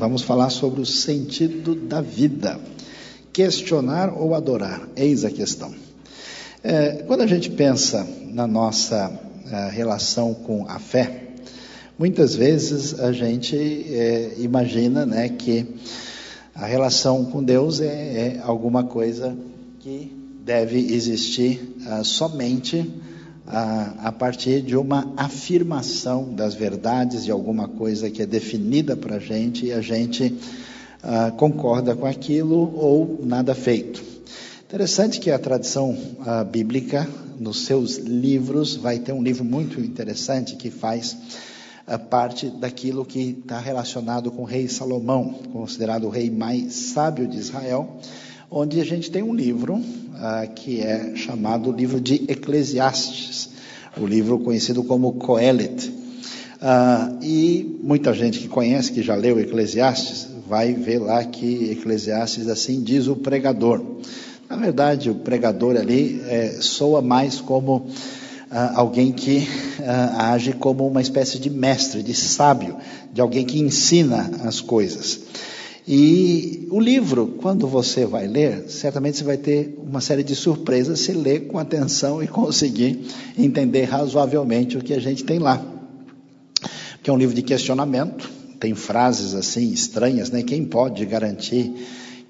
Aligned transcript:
vamos 0.00 0.22
falar 0.22 0.48
sobre 0.48 0.80
o 0.80 0.86
sentido 0.86 1.74
da 1.74 2.00
vida. 2.00 2.58
Questionar 3.34 4.08
ou 4.08 4.34
adorar? 4.34 4.88
Eis 4.96 5.26
a 5.26 5.30
questão. 5.30 5.74
É, 6.64 7.04
quando 7.06 7.20
a 7.20 7.26
gente 7.26 7.50
pensa 7.50 8.08
na 8.28 8.46
nossa 8.46 9.12
é, 9.52 9.68
relação 9.70 10.32
com 10.32 10.66
a 10.66 10.78
fé, 10.78 11.24
muitas 11.98 12.34
vezes 12.34 12.98
a 12.98 13.12
gente 13.12 13.54
é, 13.54 14.36
imagina 14.38 15.04
né, 15.04 15.28
que 15.28 15.66
a 16.54 16.64
relação 16.64 17.26
com 17.26 17.44
Deus 17.44 17.82
é, 17.82 17.86
é 17.86 18.40
alguma 18.42 18.84
coisa 18.84 19.36
que 19.80 20.16
deve 20.42 20.78
existir 20.94 21.76
uh, 21.86 22.02
somente 22.02 22.90
uh, 23.46 23.98
a 24.04 24.12
partir 24.12 24.62
de 24.62 24.76
uma 24.76 25.12
afirmação 25.16 26.32
das 26.34 26.54
verdades 26.54 27.24
de 27.24 27.30
alguma 27.30 27.68
coisa 27.68 28.10
que 28.10 28.22
é 28.22 28.26
definida 28.26 28.96
para 28.96 29.16
a 29.16 29.18
gente 29.18 29.66
e 29.66 29.72
a 29.72 29.80
gente 29.80 30.24
uh, 31.02 31.32
concorda 31.36 31.94
com 31.94 32.06
aquilo 32.06 32.74
ou 32.76 33.20
nada 33.22 33.54
feito. 33.54 34.02
Interessante 34.66 35.18
que 35.18 35.30
a 35.30 35.38
tradição 35.38 35.98
bíblica, 36.52 37.08
nos 37.40 37.64
seus 37.64 37.96
livros, 37.96 38.76
vai 38.76 39.00
ter 39.00 39.12
um 39.12 39.20
livro 39.20 39.44
muito 39.44 39.80
interessante 39.80 40.54
que 40.54 40.70
faz 40.70 41.16
parte 42.08 42.48
daquilo 42.48 43.04
que 43.04 43.40
está 43.42 43.58
relacionado 43.58 44.30
com 44.30 44.42
o 44.42 44.44
rei 44.44 44.68
Salomão, 44.68 45.40
considerado 45.52 46.04
o 46.06 46.08
rei 46.08 46.30
mais 46.30 46.72
sábio 46.72 47.26
de 47.26 47.36
Israel, 47.36 47.98
onde 48.48 48.80
a 48.80 48.84
gente 48.84 49.10
tem 49.10 49.24
um 49.24 49.34
livro 49.34 49.82
ah, 50.16 50.46
que 50.46 50.80
é 50.80 51.14
chamado 51.16 51.72
livro 51.72 52.00
de 52.00 52.24
Eclesiastes, 52.28 53.50
o 53.96 54.06
livro 54.06 54.38
conhecido 54.38 54.82
como 54.84 55.12
Coelet. 55.14 55.92
Ah, 56.60 57.12
e 57.22 57.78
muita 57.82 58.12
gente 58.12 58.38
que 58.38 58.48
conhece, 58.48 58.92
que 58.92 59.02
já 59.02 59.14
leu 59.14 59.40
Eclesiastes, 59.40 60.28
vai 60.48 60.74
ver 60.74 60.98
lá 60.98 61.24
que 61.24 61.70
Eclesiastes 61.70 62.48
assim 62.48 62.82
diz 62.82 63.06
o 63.06 63.16
pregador. 63.16 63.82
Na 64.48 64.56
verdade, 64.56 65.10
o 65.10 65.14
pregador 65.14 65.76
ali 65.76 66.20
é, 66.26 66.58
soa 66.60 67.00
mais 67.00 67.40
como 67.40 67.86
ah, 68.50 68.72
alguém 68.74 69.12
que 69.12 69.46
ah, 69.86 70.32
age 70.32 70.52
como 70.52 70.86
uma 70.86 71.00
espécie 71.00 71.38
de 71.38 71.48
mestre, 71.48 72.02
de 72.02 72.14
sábio, 72.14 72.76
de 73.12 73.20
alguém 73.20 73.44
que 73.44 73.60
ensina 73.60 74.28
as 74.44 74.60
coisas. 74.60 75.20
E 75.86 76.68
o 76.70 76.78
livro, 76.78 77.38
quando 77.40 77.66
você 77.66 78.04
vai 78.04 78.26
ler, 78.26 78.68
certamente 78.68 79.18
você 79.18 79.24
vai 79.24 79.36
ter 79.36 79.78
uma 79.82 80.00
série 80.00 80.22
de 80.22 80.36
surpresas 80.36 81.00
se 81.00 81.12
ler 81.12 81.46
com 81.46 81.58
atenção 81.58 82.22
e 82.22 82.28
conseguir 82.28 83.00
entender 83.38 83.84
razoavelmente 83.84 84.76
o 84.76 84.82
que 84.82 84.94
a 84.94 85.00
gente 85.00 85.24
tem 85.24 85.38
lá. 85.38 85.64
Que 87.02 87.08
é 87.08 87.12
um 87.12 87.16
livro 87.16 87.34
de 87.34 87.42
questionamento, 87.42 88.30
tem 88.58 88.74
frases 88.74 89.34
assim 89.34 89.72
estranhas, 89.72 90.30
né? 90.30 90.42
Quem 90.42 90.64
pode 90.64 91.04
garantir 91.06 91.72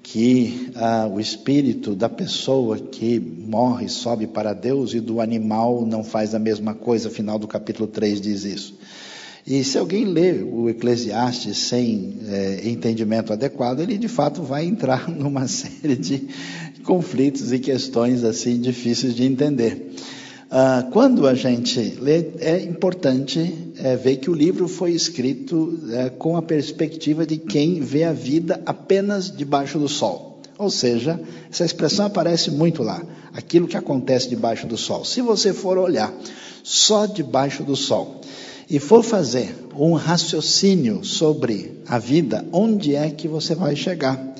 que 0.01 0.71
ah, 0.75 1.09
o 1.11 1.19
espírito 1.19 1.93
da 1.93 2.09
pessoa 2.09 2.77
que 2.77 3.19
morre 3.19 3.89
sobe 3.89 4.27
para 4.27 4.53
Deus 4.53 4.93
e 4.93 4.99
do 4.99 5.19
animal 5.19 5.85
não 5.85 6.03
faz 6.03 6.33
a 6.33 6.39
mesma 6.39 6.73
coisa? 6.73 7.09
Final 7.09 7.37
do 7.37 7.47
capítulo 7.47 7.87
3 7.87 8.21
diz 8.21 8.45
isso. 8.45 8.75
E 9.45 9.63
se 9.63 9.77
alguém 9.77 10.05
lê 10.05 10.43
o 10.43 10.69
Eclesiastes 10.69 11.57
sem 11.57 12.17
é, 12.27 12.61
entendimento 12.65 13.33
adequado, 13.33 13.79
ele 13.79 13.97
de 13.97 14.07
fato 14.07 14.43
vai 14.43 14.65
entrar 14.65 15.09
numa 15.11 15.47
série 15.47 15.95
de 15.95 16.27
conflitos 16.83 17.51
e 17.51 17.59
questões 17.59 18.23
assim 18.23 18.59
difíceis 18.59 19.15
de 19.15 19.23
entender. 19.23 19.93
Ah, 20.53 20.85
quando 20.91 21.25
a 21.27 21.33
gente 21.33 21.79
lê, 22.01 22.25
é 22.39 22.61
importante 22.61 23.71
é, 23.77 23.95
ver 23.95 24.17
que 24.17 24.29
o 24.29 24.33
livro 24.33 24.67
foi 24.67 24.91
escrito 24.91 25.79
é, 25.91 26.09
com 26.09 26.35
a 26.35 26.41
perspectiva 26.41 27.25
de 27.25 27.37
quem 27.37 27.79
vê 27.79 28.03
a 28.03 28.11
vida 28.11 28.61
apenas 28.65 29.31
debaixo 29.31 29.79
do 29.79 29.87
sol. 29.87 30.41
Ou 30.57 30.69
seja, 30.69 31.19
essa 31.49 31.63
expressão 31.63 32.05
aparece 32.05 32.51
muito 32.51 32.83
lá, 32.83 33.01
aquilo 33.33 33.67
que 33.67 33.77
acontece 33.77 34.29
debaixo 34.29 34.67
do 34.67 34.77
sol. 34.77 35.05
Se 35.05 35.21
você 35.21 35.53
for 35.53 35.77
olhar 35.77 36.13
só 36.63 37.05
debaixo 37.05 37.63
do 37.63 37.75
sol, 37.75 38.20
e 38.71 38.79
for 38.79 39.03
fazer 39.03 39.53
um 39.77 39.91
raciocínio 39.95 41.03
sobre 41.03 41.73
a 41.85 41.99
vida, 41.99 42.45
onde 42.53 42.95
é 42.95 43.09
que 43.09 43.27
você 43.27 43.53
vai 43.53 43.75
chegar? 43.75 44.33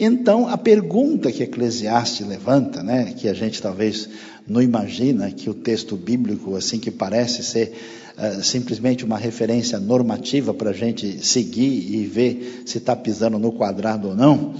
Então, 0.00 0.48
a 0.48 0.58
pergunta 0.58 1.30
que 1.30 1.44
Eclesiastes 1.44 2.26
levanta, 2.26 2.82
né, 2.82 3.14
que 3.16 3.28
a 3.28 3.34
gente 3.34 3.62
talvez 3.62 4.08
não 4.48 4.60
imagina 4.60 5.30
que 5.30 5.48
o 5.48 5.54
texto 5.54 5.94
bíblico, 5.94 6.56
assim 6.56 6.80
que 6.80 6.90
parece 6.90 7.44
ser 7.44 7.72
uh, 8.18 8.42
simplesmente 8.42 9.04
uma 9.04 9.16
referência 9.16 9.78
normativa 9.78 10.52
para 10.52 10.70
a 10.70 10.74
gente 10.74 11.24
seguir 11.24 11.94
e 11.94 12.04
ver 12.04 12.64
se 12.66 12.78
está 12.78 12.96
pisando 12.96 13.38
no 13.38 13.52
quadrado 13.52 14.08
ou 14.08 14.16
não, 14.16 14.54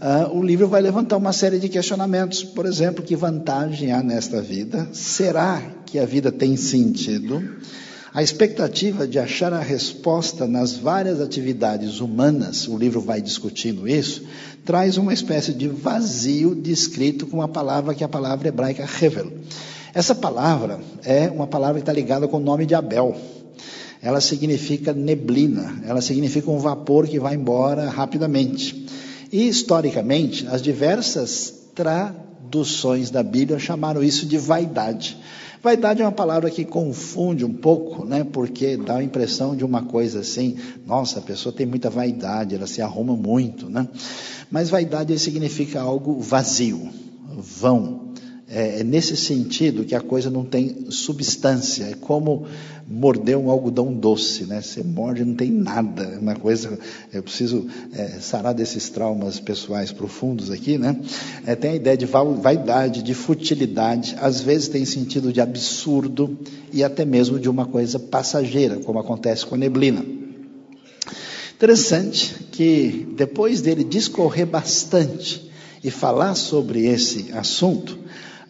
uh, 0.00 0.32
o 0.32 0.40
livro 0.40 0.68
vai 0.68 0.80
levantar 0.80 1.16
uma 1.16 1.32
série 1.32 1.58
de 1.58 1.68
questionamentos. 1.68 2.44
Por 2.44 2.66
exemplo, 2.66 3.02
que 3.02 3.16
vantagem 3.16 3.90
há 3.90 4.00
nesta 4.00 4.40
vida? 4.40 4.88
Será 4.92 5.60
que 5.86 5.98
a 5.98 6.06
vida 6.06 6.30
tem 6.30 6.56
sentido? 6.56 7.42
A 8.12 8.24
expectativa 8.24 9.06
de 9.06 9.20
achar 9.20 9.52
a 9.52 9.60
resposta 9.60 10.44
nas 10.44 10.74
várias 10.74 11.20
atividades 11.20 12.00
humanas, 12.00 12.66
o 12.66 12.76
livro 12.76 13.00
vai 13.00 13.22
discutindo 13.22 13.86
isso, 13.86 14.24
traz 14.64 14.96
uma 14.96 15.14
espécie 15.14 15.52
de 15.52 15.68
vazio 15.68 16.52
descrito 16.52 17.24
com 17.24 17.36
uma 17.36 17.46
palavra 17.46 17.94
que 17.94 18.02
é 18.02 18.06
a 18.06 18.08
palavra 18.08 18.48
hebraica 18.48 18.82
Hevel. 18.82 19.32
Essa 19.94 20.12
palavra 20.12 20.80
é 21.04 21.30
uma 21.30 21.46
palavra 21.46 21.76
que 21.76 21.82
está 21.82 21.92
ligada 21.92 22.26
com 22.26 22.38
o 22.38 22.40
nome 22.40 22.66
de 22.66 22.74
Abel. 22.74 23.16
Ela 24.02 24.20
significa 24.20 24.92
neblina, 24.92 25.80
ela 25.86 26.00
significa 26.00 26.50
um 26.50 26.58
vapor 26.58 27.06
que 27.06 27.20
vai 27.20 27.36
embora 27.36 27.88
rapidamente. 27.88 28.86
E 29.30 29.46
historicamente, 29.46 30.48
as 30.48 30.60
diversas 30.60 31.54
traduções 31.76 33.08
da 33.08 33.22
Bíblia 33.22 33.60
chamaram 33.60 34.02
isso 34.02 34.26
de 34.26 34.36
vaidade. 34.36 35.16
Vaidade 35.62 36.00
é 36.00 36.04
uma 36.06 36.12
palavra 36.12 36.48
que 36.48 36.64
confunde 36.64 37.44
um 37.44 37.52
pouco, 37.52 38.04
né? 38.04 38.24
Porque 38.24 38.78
dá 38.78 38.96
a 38.96 39.04
impressão 39.04 39.54
de 39.54 39.62
uma 39.62 39.82
coisa 39.82 40.20
assim, 40.20 40.56
nossa, 40.86 41.18
a 41.18 41.22
pessoa 41.22 41.54
tem 41.54 41.66
muita 41.66 41.90
vaidade, 41.90 42.54
ela 42.54 42.66
se 42.66 42.80
arruma 42.80 43.14
muito, 43.14 43.68
né? 43.68 43.86
Mas 44.50 44.70
vaidade 44.70 45.18
significa 45.18 45.82
algo 45.82 46.18
vazio, 46.18 46.88
vão, 47.36 47.99
é, 48.52 48.80
é, 48.80 48.84
nesse 48.84 49.16
sentido 49.16 49.84
que 49.84 49.94
a 49.94 50.00
coisa 50.00 50.28
não 50.28 50.44
tem 50.44 50.90
substância. 50.90 51.84
É 51.84 51.94
como 51.94 52.46
morder 52.88 53.36
um 53.36 53.48
algodão 53.48 53.92
doce, 53.92 54.44
né? 54.44 54.60
Você 54.60 54.82
morde 54.82 55.24
não 55.24 55.36
tem 55.36 55.52
nada. 55.52 56.02
É 56.02 56.18
uma 56.18 56.34
coisa. 56.34 56.76
Eu 57.12 57.22
preciso 57.22 57.68
é, 57.92 58.18
sarar 58.20 58.52
desses 58.52 58.88
traumas 58.88 59.38
pessoais 59.38 59.92
profundos 59.92 60.50
aqui, 60.50 60.76
né? 60.76 60.96
É, 61.46 61.54
tem 61.54 61.70
a 61.70 61.74
ideia 61.76 61.96
de 61.96 62.06
vaidade, 62.06 63.04
de 63.04 63.14
futilidade. 63.14 64.16
Às 64.20 64.40
vezes 64.40 64.66
tem 64.66 64.84
sentido 64.84 65.32
de 65.32 65.40
absurdo 65.40 66.36
e 66.72 66.82
até 66.82 67.04
mesmo 67.04 67.38
de 67.38 67.48
uma 67.48 67.66
coisa 67.66 68.00
passageira, 68.00 68.80
como 68.80 68.98
acontece 68.98 69.46
com 69.46 69.54
a 69.54 69.58
neblina. 69.58 70.04
Interessante 71.54 72.34
que 72.50 73.06
depois 73.16 73.60
dele 73.60 73.84
discorrer 73.84 74.46
bastante 74.46 75.48
e 75.84 75.90
falar 75.90 76.34
sobre 76.34 76.86
esse 76.86 77.30
assunto, 77.32 77.98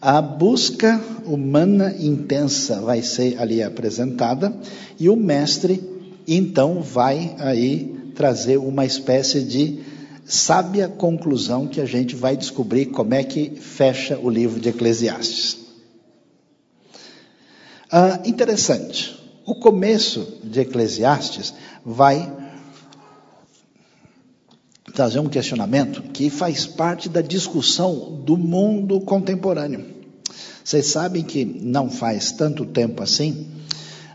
a 0.01 0.19
busca 0.19 0.99
humana 1.25 1.95
intensa 1.99 2.81
vai 2.81 3.03
ser 3.03 3.39
ali 3.39 3.61
apresentada 3.61 4.51
e 4.99 5.07
o 5.07 5.15
mestre 5.15 5.79
então 6.27 6.81
vai 6.81 7.35
aí 7.37 8.11
trazer 8.15 8.57
uma 8.57 8.83
espécie 8.83 9.41
de 9.41 9.79
sábia 10.25 10.87
conclusão 10.87 11.67
que 11.67 11.79
a 11.79 11.85
gente 11.85 12.15
vai 12.15 12.35
descobrir 12.35 12.87
como 12.87 13.13
é 13.13 13.23
que 13.23 13.51
fecha 13.51 14.17
o 14.17 14.29
livro 14.29 14.59
de 14.59 14.69
Eclesiastes. 14.69 15.57
Ah, 17.91 18.21
interessante. 18.25 19.19
O 19.45 19.55
começo 19.55 20.39
de 20.43 20.61
Eclesiastes 20.61 21.53
vai 21.85 22.31
trazer 24.91 25.19
um 25.19 25.29
questionamento 25.29 26.01
que 26.13 26.29
faz 26.29 26.65
parte 26.65 27.09
da 27.09 27.21
discussão 27.21 28.21
do 28.25 28.37
mundo 28.37 28.99
contemporâneo. 29.01 29.85
Vocês 30.63 30.87
sabem 30.87 31.23
que 31.23 31.43
não 31.43 31.89
faz 31.89 32.31
tanto 32.31 32.65
tempo 32.65 33.01
assim, 33.01 33.47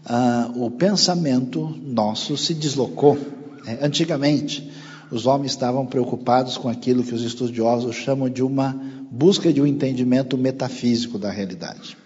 uh, 0.09 0.65
o 0.65 0.71
pensamento 0.71 1.75
nosso 1.83 2.37
se 2.37 2.55
deslocou. 2.55 3.19
Né? 3.65 3.79
Antigamente, 3.83 4.71
os 5.11 5.27
homens 5.27 5.53
estavam 5.53 5.87
preocupados 5.87 6.57
com 6.57 6.69
aquilo 6.69 7.03
que 7.03 7.15
os 7.15 7.23
estudiosos 7.23 7.97
chamam 7.97 8.29
de 8.29 8.43
uma 8.43 8.75
busca 9.11 9.53
de 9.53 9.61
um 9.61 9.67
entendimento 9.67 10.37
metafísico 10.37 11.19
da 11.19 11.31
realidade. 11.31 11.97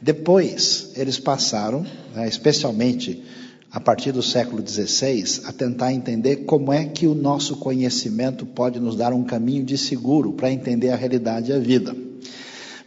Depois, 0.00 0.92
eles 0.96 1.18
passaram, 1.18 1.84
né, 2.14 2.26
especialmente 2.26 3.22
a 3.70 3.78
partir 3.78 4.12
do 4.12 4.22
século 4.22 4.66
XVI, 4.66 5.42
a 5.44 5.52
tentar 5.52 5.92
entender 5.92 6.44
como 6.44 6.72
é 6.72 6.84
que 6.84 7.06
o 7.06 7.14
nosso 7.14 7.56
conhecimento 7.56 8.44
pode 8.44 8.80
nos 8.80 8.96
dar 8.96 9.12
um 9.12 9.24
caminho 9.24 9.64
de 9.64 9.78
seguro 9.78 10.32
para 10.32 10.50
entender 10.50 10.90
a 10.90 10.96
realidade 10.96 11.50
e 11.50 11.54
a 11.54 11.58
vida. 11.58 11.94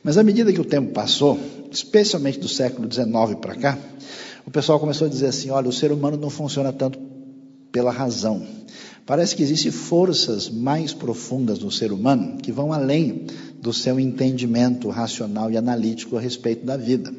Mas 0.04 0.18
à 0.18 0.24
medida 0.24 0.52
que 0.52 0.60
o 0.60 0.66
tempo 0.66 0.92
passou, 0.92 1.40
especialmente 1.72 2.40
do 2.40 2.50
século 2.50 2.92
XIX 2.92 3.40
para 3.40 3.56
cá, 3.56 3.78
o 4.46 4.52
pessoal 4.52 4.80
começou 4.80 5.08
a 5.08 5.10
dizer 5.10 5.28
assim: 5.28 5.50
olha, 5.50 5.70
o 5.70 5.74
ser 5.74 5.92
humano 5.92 6.18
não 6.18 6.30
funciona 6.30 6.74
tanto 6.74 7.00
pela 7.72 7.92
razão, 7.92 8.46
Parece 9.06 9.36
que 9.36 9.44
existem 9.44 9.72
forças 9.72 10.50
mais 10.50 10.94
profundas 10.94 11.60
no 11.60 11.70
ser 11.70 11.92
humano 11.92 12.38
que 12.38 12.54
vão 12.54 12.72
além 12.72 13.26
do 13.62 13.74
seu 13.74 14.00
entendimento 14.00 14.90
racional 14.90 15.52
e 15.52 15.58
analítico 15.58 16.16
a 16.16 16.22
respeito 16.22 16.66
da 16.66 16.78
vida. 16.78 17.14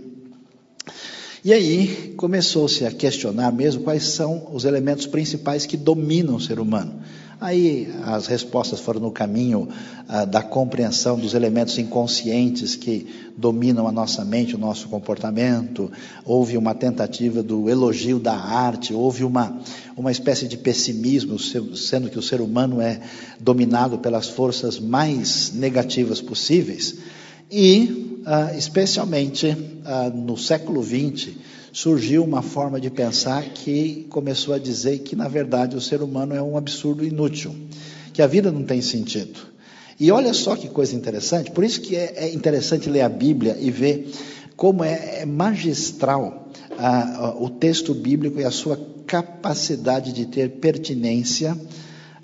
E 1.45 1.53
aí 1.53 2.15
começou-se 2.17 2.87
a 2.87 2.91
questionar 2.91 3.53
mesmo 3.53 3.83
quais 3.83 4.05
são 4.05 4.49
os 4.55 4.65
elementos 4.65 5.07
principais 5.07 5.67
que 5.67 5.77
dominam 5.77 6.37
o 6.37 6.41
ser 6.41 6.59
humano. 6.59 7.03
Aí 7.39 7.93
as 8.03 8.27
respostas 8.27 8.81
foram 8.81 9.01
no 9.01 9.11
caminho 9.11 9.69
ah, 10.09 10.25
da 10.25 10.43
compreensão 10.43 11.19
dos 11.19 11.35
elementos 11.35 11.77
inconscientes 11.77 12.77
que 12.77 13.07
dominam 13.37 13.87
a 13.87 13.93
nossa 13.93 14.25
mente, 14.25 14.55
o 14.55 14.59
nosso 14.59 14.89
comportamento. 14.89 15.93
Houve 16.25 16.57
uma 16.57 16.75
tentativa 16.75 17.43
do 17.43 17.69
elogio 17.69 18.19
da 18.19 18.35
arte, 18.35 18.95
houve 18.95 19.23
uma, 19.23 19.61
uma 19.95 20.11
espécie 20.11 20.49
de 20.49 20.57
pessimismo, 20.57 21.39
sendo 21.39 22.09
que 22.09 22.19
o 22.19 22.23
ser 22.23 22.41
humano 22.41 22.81
é 22.81 23.01
dominado 23.39 23.99
pelas 23.99 24.29
forças 24.29 24.81
mais 24.81 25.53
negativas 25.53 26.23
possíveis. 26.23 26.97
E, 27.51 28.14
ah, 28.27 28.53
especialmente 28.57 29.57
ah, 29.85 30.11
no 30.11 30.37
século 30.37 30.83
XX, 30.83 31.33
surgiu 31.73 32.25
uma 32.25 32.43
forma 32.43 32.81
de 32.81 32.89
pensar 32.91 33.43
que 33.43 34.07
começou 34.09 34.55
a 34.55 34.59
dizer 34.59 35.01
que, 35.01 35.17
na 35.17 35.29
verdade, 35.29 35.77
o 35.77 35.81
ser 35.81 36.03
humano 36.03 36.35
é 36.35 36.43
um 36.43 36.57
absurdo 36.57 37.05
inútil, 37.05 37.55
que 38.13 38.23
a 38.23 38.27
vida 38.27 38.51
não 38.53 38.63
tem 38.63 38.81
sentido. 38.81 39.41
E 39.99 40.11
olha 40.11 40.33
só 40.33 40.57
que 40.57 40.69
coisa 40.69 40.95
interessante, 40.95 41.51
por 41.51 41.65
isso 41.65 41.81
que 41.81 41.97
é, 41.97 42.15
é 42.17 42.33
interessante 42.33 42.89
ler 42.89 43.03
a 43.03 43.09
Bíblia 43.09 43.57
e 43.61 43.71
ver 43.71 44.11
como 44.57 44.85
é, 44.85 45.21
é 45.21 45.27
magistral 45.27 46.49
o 47.39 47.49
texto 47.49 47.95
bíblico 47.95 48.41
e 48.41 48.45
a 48.45 48.51
sua 48.51 48.79
capacidade 49.07 50.13
de 50.13 50.27
ter 50.27 50.51
pertinência 50.51 51.57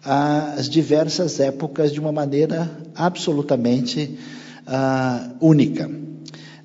às 0.02 0.68
diversas 0.68 1.38
épocas 1.40 1.92
de 1.92 2.00
uma 2.00 2.10
maneira 2.10 2.70
absolutamente 2.94 4.18
ah, 4.70 5.30
única. 5.40 5.90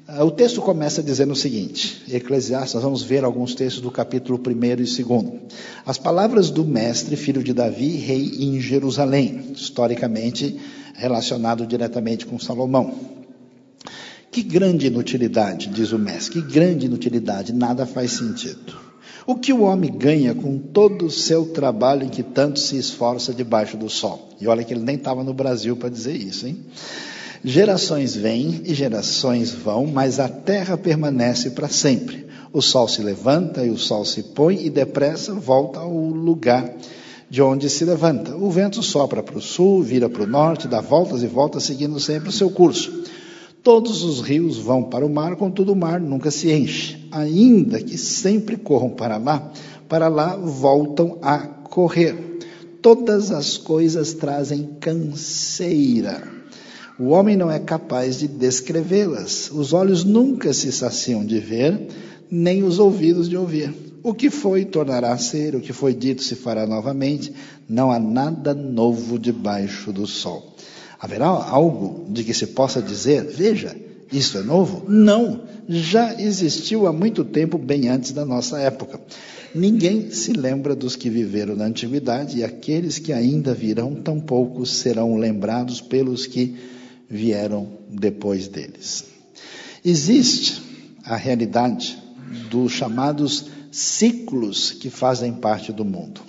Ah, 0.08 0.24
o 0.24 0.30
texto 0.30 0.62
começa 0.62 1.02
dizendo 1.02 1.34
o 1.34 1.36
seguinte, 1.36 2.04
Eclesiastes, 2.08 2.76
nós 2.76 2.84
vamos 2.84 3.02
ver 3.02 3.24
alguns 3.24 3.56
textos 3.56 3.82
do 3.82 3.90
capítulo 3.90 4.40
1 4.40 4.64
e 4.64 4.76
2. 4.76 5.02
As 5.84 5.98
palavras 5.98 6.52
do 6.52 6.64
mestre, 6.64 7.16
filho 7.16 7.44
de 7.44 7.52
Davi, 7.52 7.98
rei 7.98 8.32
em 8.40 8.62
Jerusalém, 8.62 9.54
historicamente 9.56 10.56
relacionado 10.94 11.66
diretamente 11.66 12.28
com 12.28 12.38
Salomão. 12.38 12.94
Que 14.32 14.44
grande 14.44 14.88
inutilidade, 14.88 15.68
diz 15.70 15.92
o 15.92 15.98
mestre, 15.98 16.42
que 16.42 16.54
grande 16.54 16.86
inutilidade, 16.86 17.54
nada 17.54 17.88
faz 17.88 18.12
sentido. 18.12 18.86
O 19.26 19.34
que 19.34 19.52
o 19.52 19.62
homem 19.62 19.92
ganha 19.92 20.36
com 20.36 20.60
todo 20.60 21.08
o 21.08 21.12
seu 21.12 21.48
trabalho 21.48 22.04
em 22.04 22.10
que 22.10 22.22
tanto 22.22 22.60
se 22.60 22.78
esforça 22.78 23.34
debaixo 23.34 23.76
do 23.76 23.90
sol? 23.90 24.30
E 24.40 24.48
olha 24.48 24.64
que 24.64 24.72
ele 24.72 24.84
nem 24.84 24.98
estava 24.98 25.24
no 25.24 25.34
Brasil 25.34 25.76
para 25.76 25.90
dizer 25.90 26.16
isso, 26.16 26.46
hein? 26.46 26.64
Gerações 27.44 28.16
vêm 28.16 28.62
e 28.66 28.74
gerações 28.74 29.52
vão, 29.52 29.86
mas 29.86 30.20
a 30.20 30.28
terra 30.28 30.78
permanece 30.78 31.52
para 31.52 31.68
sempre. 31.68 32.26
O 32.54 32.62
sol 32.62 32.88
se 32.88 33.02
levanta 33.02 33.66
e 33.66 33.70
o 33.70 33.78
sol 33.78 34.06
se 34.06 34.24
põe 34.24 34.66
e 34.66 34.70
depressa 34.70 35.34
volta 35.34 35.80
ao 35.80 35.92
lugar 35.92 36.74
de 37.30 37.42
onde 37.42 37.70
se 37.70 37.84
levanta. 37.84 38.36
O 38.36 38.50
vento 38.50 38.82
sopra 38.82 39.22
para 39.22 39.38
o 39.38 39.42
sul, 39.42 39.82
vira 39.82 40.10
para 40.10 40.24
o 40.24 40.28
norte, 40.28 40.68
dá 40.68 40.80
voltas 40.80 41.22
e 41.22 41.28
voltas, 41.28 41.64
seguindo 41.64 42.00
sempre 42.00 42.30
o 42.30 42.32
seu 42.32 42.50
curso. 42.50 43.04
Todos 43.62 44.04
os 44.04 44.22
rios 44.22 44.58
vão 44.58 44.84
para 44.84 45.06
o 45.06 45.10
mar, 45.10 45.36
contudo 45.36 45.74
o 45.74 45.76
mar 45.76 46.00
nunca 46.00 46.32
se 46.32 46.52
enche. 46.52 47.08
Ainda 47.12 47.82
que 47.82 47.98
sempre 47.98 48.56
corram 48.56 48.92
para 48.92 49.18
lá, 49.18 49.52
para 49.90 50.08
lá 50.08 50.36
voltam 50.36 51.18
a 51.22 51.40
correr. 51.40 52.40
Todas 52.82 53.32
as 53.32 53.58
coisas 53.58 54.14
trazem 54.14 54.78
canseira 54.80 56.36
o 56.98 57.10
homem 57.10 57.36
não 57.36 57.52
é 57.52 57.60
capaz 57.60 58.20
de 58.20 58.28
descrevê-las. 58.28 59.52
Os 59.52 59.74
olhos 59.74 60.04
nunca 60.04 60.54
se 60.54 60.72
saciam 60.72 61.26
de 61.26 61.40
ver, 61.40 61.88
nem 62.32 62.64
os 62.64 62.80
ouvidos 62.80 63.28
de 63.28 63.36
ouvir. 63.36 63.74
O 64.02 64.14
que 64.14 64.30
foi 64.30 64.64
tornará 64.64 65.12
a 65.12 65.18
ser, 65.18 65.56
o 65.56 65.62
que 65.62 65.74
foi 65.74 65.94
dito 65.94 66.24
se 66.24 66.36
fará 66.36 66.66
novamente. 66.66 67.34
Não 67.68 67.92
há 67.92 68.00
nada 68.00 68.54
novo 68.54 69.20
debaixo 69.20 69.92
do 69.92 70.08
sol. 70.08 70.56
Haverá 71.00 71.28
algo 71.28 72.06
de 72.10 72.24
que 72.24 72.34
se 72.34 72.48
possa 72.48 72.82
dizer, 72.82 73.26
veja, 73.26 73.76
isso 74.12 74.38
é 74.38 74.44
novo? 74.44 74.86
Não, 74.88 75.42
já 75.68 76.20
existiu 76.22 76.88
há 76.88 76.94
muito 76.94 77.26
tempo, 77.26 77.58
bem 77.58 77.90
antes 77.90 78.12
da 78.12 78.24
nossa 78.24 78.60
época. 78.60 79.02
Ninguém 79.54 80.12
se 80.12 80.32
lembra 80.34 80.76
dos 80.76 80.96
que 80.96 81.10
viveram 81.10 81.56
na 81.56 81.66
antiguidade 81.66 82.38
e 82.38 82.44
aqueles 82.44 83.00
que 83.00 83.12
ainda 83.12 83.54
virão, 83.54 83.96
tampouco 83.96 84.66
serão 84.66 85.18
lembrados 85.18 85.82
pelos 85.82 86.26
que 86.26 86.56
vieram 87.10 87.68
depois 87.90 88.48
deles. 88.48 89.06
Existe 89.84 90.62
a 91.04 91.16
realidade 91.16 91.98
dos 92.50 92.72
chamados 92.72 93.46
ciclos 93.72 94.72
que 94.72 94.90
fazem 94.90 95.34
parte 95.34 95.72
do 95.72 95.86
mundo. 95.86 96.22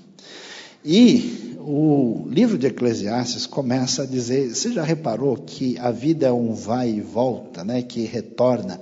E 0.84 1.56
o 1.58 2.28
livro 2.28 2.56
de 2.56 2.68
Eclesiastes 2.68 3.46
começa 3.46 4.02
a 4.02 4.06
dizer: 4.06 4.54
você 4.54 4.72
já 4.72 4.84
reparou 4.84 5.36
que 5.36 5.76
a 5.78 5.90
vida 5.90 6.26
é 6.26 6.32
um 6.32 6.54
vai 6.54 6.90
e 6.90 7.00
volta, 7.00 7.64
né, 7.64 7.82
que 7.82 8.02
retorna, 8.02 8.80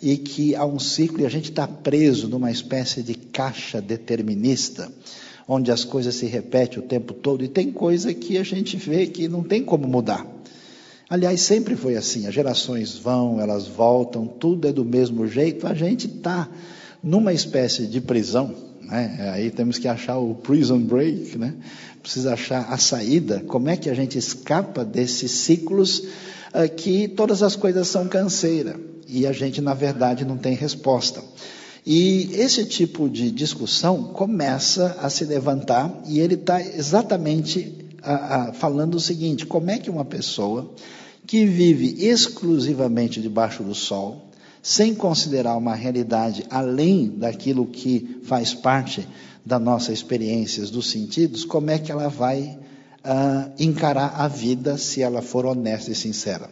e 0.00 0.16
que 0.16 0.54
há 0.54 0.64
um 0.64 0.78
ciclo 0.78 1.20
e 1.20 1.26
a 1.26 1.28
gente 1.28 1.50
está 1.50 1.66
preso 1.66 2.28
numa 2.28 2.50
espécie 2.50 3.02
de 3.02 3.14
caixa 3.14 3.80
determinista, 3.80 4.90
onde 5.46 5.70
as 5.70 5.84
coisas 5.84 6.14
se 6.14 6.26
repetem 6.26 6.78
o 6.78 6.86
tempo 6.86 7.12
todo, 7.12 7.44
e 7.44 7.48
tem 7.48 7.70
coisa 7.70 8.14
que 8.14 8.38
a 8.38 8.42
gente 8.42 8.76
vê 8.76 9.06
que 9.06 9.28
não 9.28 9.42
tem 9.42 9.62
como 9.62 9.86
mudar. 9.86 10.26
Aliás, 11.12 11.42
sempre 11.42 11.76
foi 11.76 11.94
assim: 11.94 12.26
as 12.26 12.32
gerações 12.32 12.96
vão, 12.96 13.38
elas 13.38 13.66
voltam, 13.66 14.26
tudo 14.26 14.66
é 14.66 14.72
do 14.72 14.82
mesmo 14.82 15.26
jeito. 15.26 15.66
A 15.66 15.74
gente 15.74 16.06
está 16.06 16.48
numa 17.02 17.34
espécie 17.34 17.86
de 17.86 18.00
prisão. 18.00 18.54
Né? 18.80 19.30
Aí 19.34 19.50
temos 19.50 19.76
que 19.76 19.86
achar 19.86 20.16
o 20.16 20.34
prison 20.36 20.78
break, 20.78 21.36
né? 21.36 21.52
precisa 22.00 22.32
achar 22.32 22.66
a 22.72 22.78
saída. 22.78 23.40
Como 23.46 23.68
é 23.68 23.76
que 23.76 23.90
a 23.90 23.94
gente 23.94 24.16
escapa 24.16 24.86
desses 24.86 25.32
ciclos 25.32 25.98
uh, 25.98 26.74
que 26.74 27.08
todas 27.08 27.42
as 27.42 27.56
coisas 27.56 27.88
são 27.88 28.08
canseira 28.08 28.80
e 29.06 29.26
a 29.26 29.32
gente, 29.32 29.60
na 29.60 29.74
verdade, 29.74 30.24
não 30.24 30.38
tem 30.38 30.54
resposta. 30.54 31.22
E 31.84 32.30
esse 32.32 32.64
tipo 32.64 33.06
de 33.10 33.30
discussão 33.30 34.02
começa 34.02 34.96
a 35.02 35.10
se 35.10 35.26
levantar 35.26 35.94
e 36.08 36.20
ele 36.20 36.36
está 36.36 36.58
exatamente 36.62 37.84
a, 38.02 38.14
a, 38.14 38.52
falando 38.54 38.94
o 38.94 39.00
seguinte: 39.00 39.44
como 39.44 39.70
é 39.70 39.76
que 39.76 39.90
uma 39.90 40.06
pessoa 40.06 40.72
que 41.26 41.46
vive 41.46 42.04
exclusivamente 42.04 43.20
debaixo 43.20 43.62
do 43.62 43.74
sol, 43.74 44.30
sem 44.62 44.94
considerar 44.94 45.56
uma 45.56 45.74
realidade 45.74 46.44
além 46.50 47.08
daquilo 47.08 47.66
que 47.66 48.20
faz 48.24 48.54
parte 48.54 49.06
das 49.44 49.60
nossas 49.60 49.94
experiências 49.94 50.70
dos 50.70 50.90
sentidos, 50.90 51.44
como 51.44 51.70
é 51.70 51.78
que 51.78 51.90
ela 51.90 52.08
vai 52.08 52.58
uh, 53.04 53.52
encarar 53.58 54.14
a 54.16 54.28
vida 54.28 54.78
se 54.78 55.02
ela 55.02 55.20
for 55.20 55.44
honesta 55.44 55.90
e 55.90 55.94
sincera? 55.94 56.48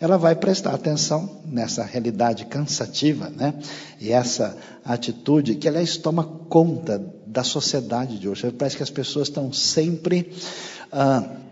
Ela 0.00 0.16
vai 0.16 0.34
prestar 0.34 0.74
atenção 0.74 1.42
nessa 1.44 1.84
realidade 1.84 2.46
cansativa, 2.46 3.28
né? 3.28 3.52
E 4.00 4.10
essa 4.10 4.56
atitude 4.82 5.56
que, 5.56 5.68
aliás, 5.68 5.98
toma 5.98 6.24
conta 6.24 6.98
da 7.26 7.44
sociedade 7.44 8.18
de 8.18 8.26
hoje. 8.26 8.50
Parece 8.50 8.78
que 8.78 8.82
as 8.82 8.88
pessoas 8.88 9.28
estão 9.28 9.52
sempre 9.52 10.32
uh, 10.90 11.49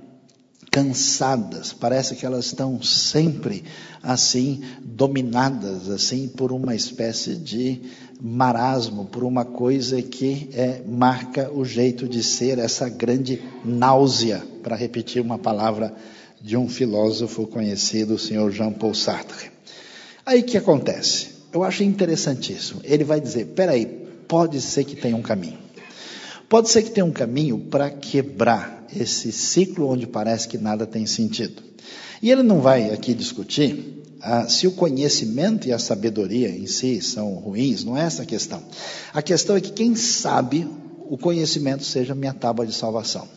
cansadas, 0.70 1.72
parece 1.72 2.14
que 2.14 2.26
elas 2.26 2.46
estão 2.46 2.80
sempre 2.82 3.64
assim 4.02 4.62
dominadas 4.82 5.88
assim 5.88 6.28
por 6.28 6.52
uma 6.52 6.74
espécie 6.74 7.34
de 7.34 7.80
marasmo, 8.20 9.06
por 9.06 9.24
uma 9.24 9.44
coisa 9.44 10.00
que 10.02 10.50
é, 10.52 10.82
marca 10.86 11.50
o 11.52 11.64
jeito 11.64 12.08
de 12.08 12.22
ser 12.22 12.58
essa 12.58 12.88
grande 12.88 13.42
náusea, 13.64 14.42
para 14.62 14.76
repetir 14.76 15.22
uma 15.22 15.38
palavra 15.38 15.94
de 16.40 16.56
um 16.56 16.68
filósofo 16.68 17.46
conhecido, 17.46 18.14
o 18.14 18.18
senhor 18.18 18.50
Jean 18.50 18.72
Paul 18.72 18.94
Sartre. 18.94 19.50
Aí 20.24 20.42
que 20.42 20.58
acontece? 20.58 21.28
Eu 21.52 21.64
acho 21.64 21.82
interessantíssimo. 21.82 22.80
Ele 22.84 23.04
vai 23.04 23.20
dizer: 23.20 23.46
peraí, 23.46 23.86
pode 24.28 24.60
ser 24.60 24.84
que 24.84 24.94
tenha 24.94 25.16
um 25.16 25.22
caminho. 25.22 25.67
Pode 26.48 26.70
ser 26.70 26.82
que 26.82 26.90
tenha 26.90 27.04
um 27.04 27.12
caminho 27.12 27.58
para 27.58 27.90
quebrar 27.90 28.86
esse 28.96 29.30
ciclo 29.30 29.88
onde 29.88 30.06
parece 30.06 30.48
que 30.48 30.56
nada 30.56 30.86
tem 30.86 31.04
sentido. 31.04 31.62
E 32.22 32.30
ele 32.30 32.42
não 32.42 32.60
vai 32.60 32.90
aqui 32.90 33.12
discutir 33.12 34.02
ah, 34.20 34.48
se 34.48 34.66
o 34.66 34.72
conhecimento 34.72 35.68
e 35.68 35.72
a 35.72 35.78
sabedoria 35.78 36.48
em 36.48 36.66
si 36.66 37.00
são 37.00 37.34
ruins, 37.34 37.84
não 37.84 37.96
é 37.96 38.02
essa 38.02 38.22
a 38.22 38.26
questão. 38.26 38.62
A 39.12 39.22
questão 39.22 39.56
é 39.56 39.60
que 39.60 39.72
quem 39.72 39.94
sabe 39.94 40.66
o 41.08 41.16
conhecimento 41.16 41.84
seja 41.84 42.14
minha 42.14 42.34
tábua 42.34 42.66
de 42.66 42.72
salvação. 42.72 43.28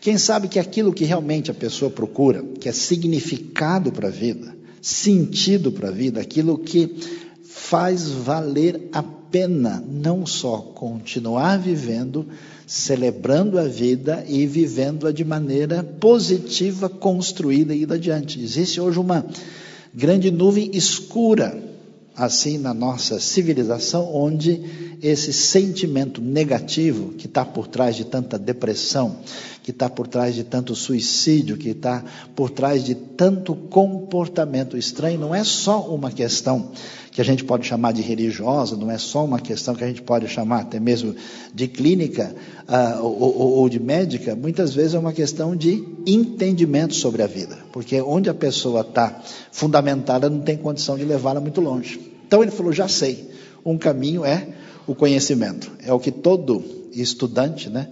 Quem 0.00 0.18
sabe 0.18 0.48
que 0.48 0.58
aquilo 0.58 0.92
que 0.92 1.04
realmente 1.04 1.50
a 1.50 1.54
pessoa 1.54 1.90
procura, 1.90 2.42
que 2.60 2.68
é 2.68 2.72
significado 2.72 3.90
para 3.90 4.08
a 4.08 4.10
vida, 4.10 4.56
sentido 4.82 5.72
para 5.72 5.88
a 5.88 5.92
vida, 5.92 6.20
aquilo 6.20 6.58
que 6.58 6.94
faz 7.44 8.08
valer 8.08 8.88
a 8.92 9.02
pena 9.02 9.82
não 9.88 10.24
só 10.24 10.58
continuar 10.58 11.58
vivendo, 11.58 12.28
celebrando 12.66 13.58
a 13.58 13.64
vida 13.64 14.24
e 14.26 14.44
vivendo-a 14.44 15.12
de 15.12 15.24
maneira 15.24 15.84
positiva, 15.84 16.88
construída 16.88 17.72
e 17.72 17.82
ir 17.82 17.92
adiante. 17.92 18.42
Existe 18.42 18.80
hoje 18.80 18.98
uma 18.98 19.24
grande 19.94 20.30
nuvem 20.30 20.70
escura, 20.74 21.56
assim, 22.16 22.56
na 22.56 22.72
nossa 22.72 23.20
civilização, 23.20 24.08
onde 24.14 24.62
esse 25.02 25.32
sentimento 25.32 26.20
negativo 26.20 27.10
que 27.10 27.26
está 27.26 27.44
por 27.44 27.66
trás 27.66 27.94
de 27.94 28.04
tanta 28.04 28.38
depressão, 28.38 29.18
que 29.62 29.70
está 29.70 29.90
por 29.90 30.06
trás 30.06 30.34
de 30.34 30.44
tanto 30.44 30.74
suicídio, 30.74 31.56
que 31.56 31.70
está 31.70 32.02
por 32.34 32.50
trás 32.50 32.82
de 32.84 32.94
tanto 32.94 33.54
comportamento 33.54 34.76
estranho, 34.76 35.20
não 35.20 35.34
é 35.34 35.44
só 35.44 35.82
uma 35.82 36.10
questão 36.10 36.70
que 37.10 37.20
a 37.20 37.24
gente 37.24 37.44
pode 37.44 37.66
chamar 37.66 37.92
de 37.92 38.02
religiosa, 38.02 38.76
não 38.76 38.90
é 38.90 38.98
só 38.98 39.24
uma 39.24 39.40
questão 39.40 39.74
que 39.74 39.82
a 39.82 39.86
gente 39.86 40.02
pode 40.02 40.28
chamar 40.28 40.60
até 40.60 40.78
mesmo 40.78 41.14
de 41.54 41.66
clínica 41.66 42.34
uh, 42.68 43.02
ou, 43.02 43.38
ou, 43.38 43.50
ou 43.52 43.68
de 43.68 43.80
médica, 43.80 44.36
muitas 44.36 44.74
vezes 44.74 44.94
é 44.94 44.98
uma 44.98 45.14
questão 45.14 45.56
de 45.56 45.82
entendimento 46.06 46.94
sobre 46.94 47.22
a 47.22 47.26
vida, 47.26 47.58
porque 47.72 48.00
onde 48.02 48.28
a 48.28 48.34
pessoa 48.34 48.82
está 48.82 49.18
fundamentada 49.50 50.28
não 50.28 50.40
tem 50.40 50.58
condição 50.58 50.96
de 50.96 51.04
levá-la 51.04 51.40
muito 51.40 51.60
longe. 51.60 52.05
Então 52.26 52.42
ele 52.42 52.50
falou: 52.50 52.72
já 52.72 52.88
sei, 52.88 53.30
um 53.64 53.78
caminho 53.78 54.24
é 54.24 54.48
o 54.86 54.94
conhecimento. 54.94 55.70
É 55.82 55.92
o 55.92 55.98
que 55.98 56.10
todo 56.10 56.62
estudante, 56.92 57.68
né, 57.68 57.88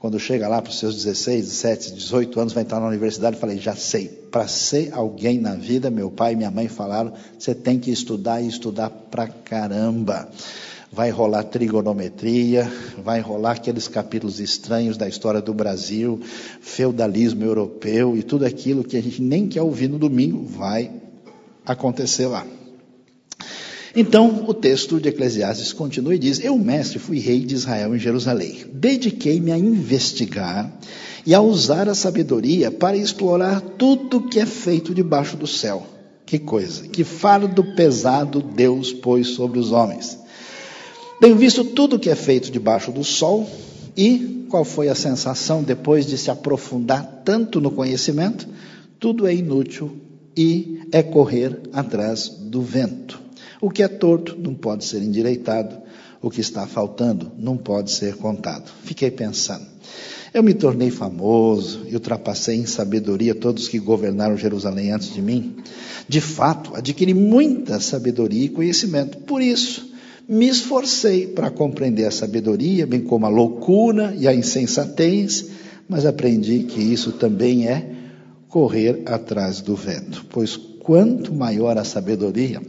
quando 0.00 0.18
chega 0.18 0.46
lá 0.48 0.62
para 0.62 0.70
os 0.70 0.78
seus 0.78 0.94
16, 0.94 1.46
17, 1.46 1.94
18 1.94 2.40
anos, 2.40 2.52
vai 2.52 2.62
entrar 2.62 2.80
na 2.80 2.86
universidade, 2.86 3.36
falei, 3.36 3.58
já 3.58 3.74
sei, 3.74 4.06
para 4.06 4.46
ser 4.46 4.92
alguém 4.92 5.40
na 5.40 5.54
vida, 5.54 5.90
meu 5.90 6.10
pai 6.10 6.32
e 6.32 6.36
minha 6.36 6.50
mãe 6.50 6.68
falaram, 6.68 7.12
você 7.38 7.54
tem 7.54 7.78
que 7.78 7.90
estudar 7.90 8.40
e 8.40 8.46
estudar 8.46 8.90
pra 8.90 9.26
caramba. 9.26 10.28
Vai 10.90 11.10
rolar 11.10 11.44
trigonometria, 11.44 12.70
vai 13.04 13.20
rolar 13.20 13.52
aqueles 13.52 13.88
capítulos 13.88 14.40
estranhos 14.40 14.96
da 14.96 15.06
história 15.06 15.42
do 15.42 15.52
Brasil, 15.52 16.18
feudalismo 16.60 17.44
europeu 17.44 18.16
e 18.16 18.22
tudo 18.22 18.46
aquilo 18.46 18.82
que 18.82 18.96
a 18.96 19.02
gente 19.02 19.20
nem 19.20 19.48
quer 19.48 19.62
ouvir 19.62 19.88
no 19.88 19.98
domingo, 19.98 20.44
vai 20.46 20.90
acontecer 21.66 22.26
lá. 22.26 22.46
Então, 23.96 24.44
o 24.46 24.54
texto 24.54 25.00
de 25.00 25.08
Eclesiastes 25.08 25.72
continua 25.72 26.14
e 26.14 26.18
diz: 26.18 26.40
Eu, 26.42 26.58
mestre, 26.58 26.98
fui 26.98 27.18
rei 27.18 27.40
de 27.40 27.54
Israel 27.54 27.94
em 27.94 27.98
Jerusalém. 27.98 28.66
Dediquei-me 28.72 29.50
a 29.50 29.58
investigar 29.58 30.72
e 31.26 31.34
a 31.34 31.40
usar 31.40 31.88
a 31.88 31.94
sabedoria 31.94 32.70
para 32.70 32.96
explorar 32.96 33.60
tudo 33.60 34.28
que 34.28 34.40
é 34.40 34.46
feito 34.46 34.94
debaixo 34.94 35.36
do 35.36 35.46
céu. 35.46 35.86
Que 36.24 36.38
coisa, 36.38 36.86
que 36.88 37.04
fardo 37.04 37.64
pesado 37.74 38.42
Deus 38.42 38.92
pôs 38.92 39.28
sobre 39.28 39.58
os 39.58 39.72
homens. 39.72 40.18
Tenho 41.20 41.36
visto 41.36 41.64
tudo 41.64 41.98
que 41.98 42.10
é 42.10 42.14
feito 42.14 42.50
debaixo 42.50 42.92
do 42.92 43.02
sol 43.02 43.48
e 43.96 44.44
qual 44.48 44.64
foi 44.64 44.88
a 44.88 44.94
sensação 44.94 45.62
depois 45.62 46.06
de 46.06 46.16
se 46.16 46.30
aprofundar 46.30 47.22
tanto 47.24 47.60
no 47.60 47.70
conhecimento? 47.70 48.48
Tudo 49.00 49.26
é 49.26 49.34
inútil 49.34 49.96
e 50.36 50.80
é 50.92 51.02
correr 51.02 51.60
atrás 51.72 52.28
do 52.28 52.62
vento. 52.62 53.27
O 53.60 53.70
que 53.70 53.82
é 53.82 53.88
torto 53.88 54.36
não 54.38 54.54
pode 54.54 54.84
ser 54.84 55.02
endireitado, 55.02 55.76
o 56.22 56.30
que 56.30 56.40
está 56.40 56.66
faltando 56.66 57.32
não 57.38 57.56
pode 57.56 57.90
ser 57.90 58.14
contado. 58.16 58.70
Fiquei 58.84 59.10
pensando. 59.10 59.66
Eu 60.32 60.42
me 60.42 60.52
tornei 60.52 60.90
famoso 60.90 61.84
e 61.88 61.94
ultrapassei 61.94 62.56
em 62.56 62.66
sabedoria 62.66 63.34
todos 63.34 63.66
que 63.66 63.78
governaram 63.78 64.36
Jerusalém 64.36 64.92
antes 64.92 65.12
de 65.12 65.22
mim. 65.22 65.56
De 66.06 66.20
fato, 66.20 66.76
adquiri 66.76 67.14
muita 67.14 67.80
sabedoria 67.80 68.44
e 68.44 68.48
conhecimento. 68.48 69.18
Por 69.18 69.40
isso, 69.40 69.90
me 70.28 70.46
esforcei 70.46 71.26
para 71.26 71.50
compreender 71.50 72.04
a 72.04 72.10
sabedoria, 72.10 72.86
bem 72.86 73.00
como 73.00 73.24
a 73.24 73.30
loucura 73.30 74.14
e 74.18 74.28
a 74.28 74.34
insensatez, 74.34 75.46
mas 75.88 76.04
aprendi 76.04 76.64
que 76.64 76.80
isso 76.80 77.12
também 77.12 77.66
é 77.66 77.90
correr 78.48 79.02
atrás 79.06 79.60
do 79.62 79.74
vento. 79.74 80.26
Pois 80.28 80.56
quanto 80.56 81.34
maior 81.34 81.78
a 81.78 81.84
sabedoria, 81.84 82.60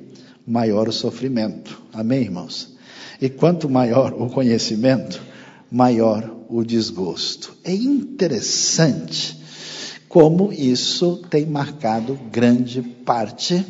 maior 0.49 0.89
o 0.89 0.91
sofrimento. 0.91 1.79
Amém, 1.93 2.23
irmãos? 2.23 2.75
E 3.21 3.29
quanto 3.29 3.69
maior 3.69 4.13
o 4.13 4.27
conhecimento, 4.31 5.21
maior 5.71 6.27
o 6.49 6.63
desgosto. 6.63 7.55
É 7.63 7.71
interessante 7.71 9.37
como 10.07 10.51
isso 10.51 11.17
tem 11.29 11.45
marcado 11.45 12.19
grande 12.31 12.81
parte 12.81 13.63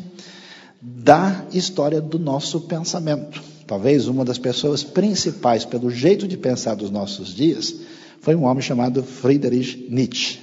da 0.80 1.44
história 1.52 2.00
do 2.00 2.18
nosso 2.18 2.62
pensamento. 2.62 3.42
Talvez 3.66 4.08
uma 4.08 4.24
das 4.24 4.38
pessoas 4.38 4.82
principais 4.82 5.66
pelo 5.66 5.90
jeito 5.90 6.26
de 6.26 6.38
pensar 6.38 6.74
dos 6.74 6.90
nossos 6.90 7.34
dias 7.34 7.74
foi 8.22 8.34
um 8.34 8.44
homem 8.44 8.62
chamado 8.62 9.02
Friedrich 9.02 9.86
Nietzsche. 9.90 10.38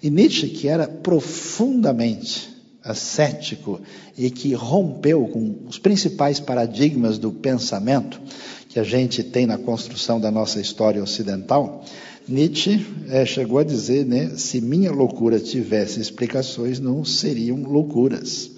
E 0.00 0.08
Nietzsche, 0.10 0.48
que 0.48 0.68
era 0.68 0.86
profundamente 0.86 2.59
cético 2.94 3.80
e 4.16 4.30
que 4.30 4.54
rompeu 4.54 5.26
com 5.28 5.56
os 5.66 5.78
principais 5.78 6.40
paradigmas 6.40 7.18
do 7.18 7.30
pensamento 7.30 8.20
que 8.68 8.78
a 8.78 8.84
gente 8.84 9.22
tem 9.22 9.46
na 9.46 9.58
construção 9.58 10.20
da 10.20 10.30
nossa 10.30 10.60
história 10.60 11.02
ocidental, 11.02 11.84
Nietzsche 12.28 12.86
é, 13.08 13.26
chegou 13.26 13.58
a 13.58 13.64
dizer, 13.64 14.06
né, 14.06 14.30
se 14.36 14.60
minha 14.60 14.92
loucura 14.92 15.40
tivesse 15.40 16.00
explicações, 16.00 16.78
não 16.78 17.04
seriam 17.04 17.62
loucuras. 17.64 18.50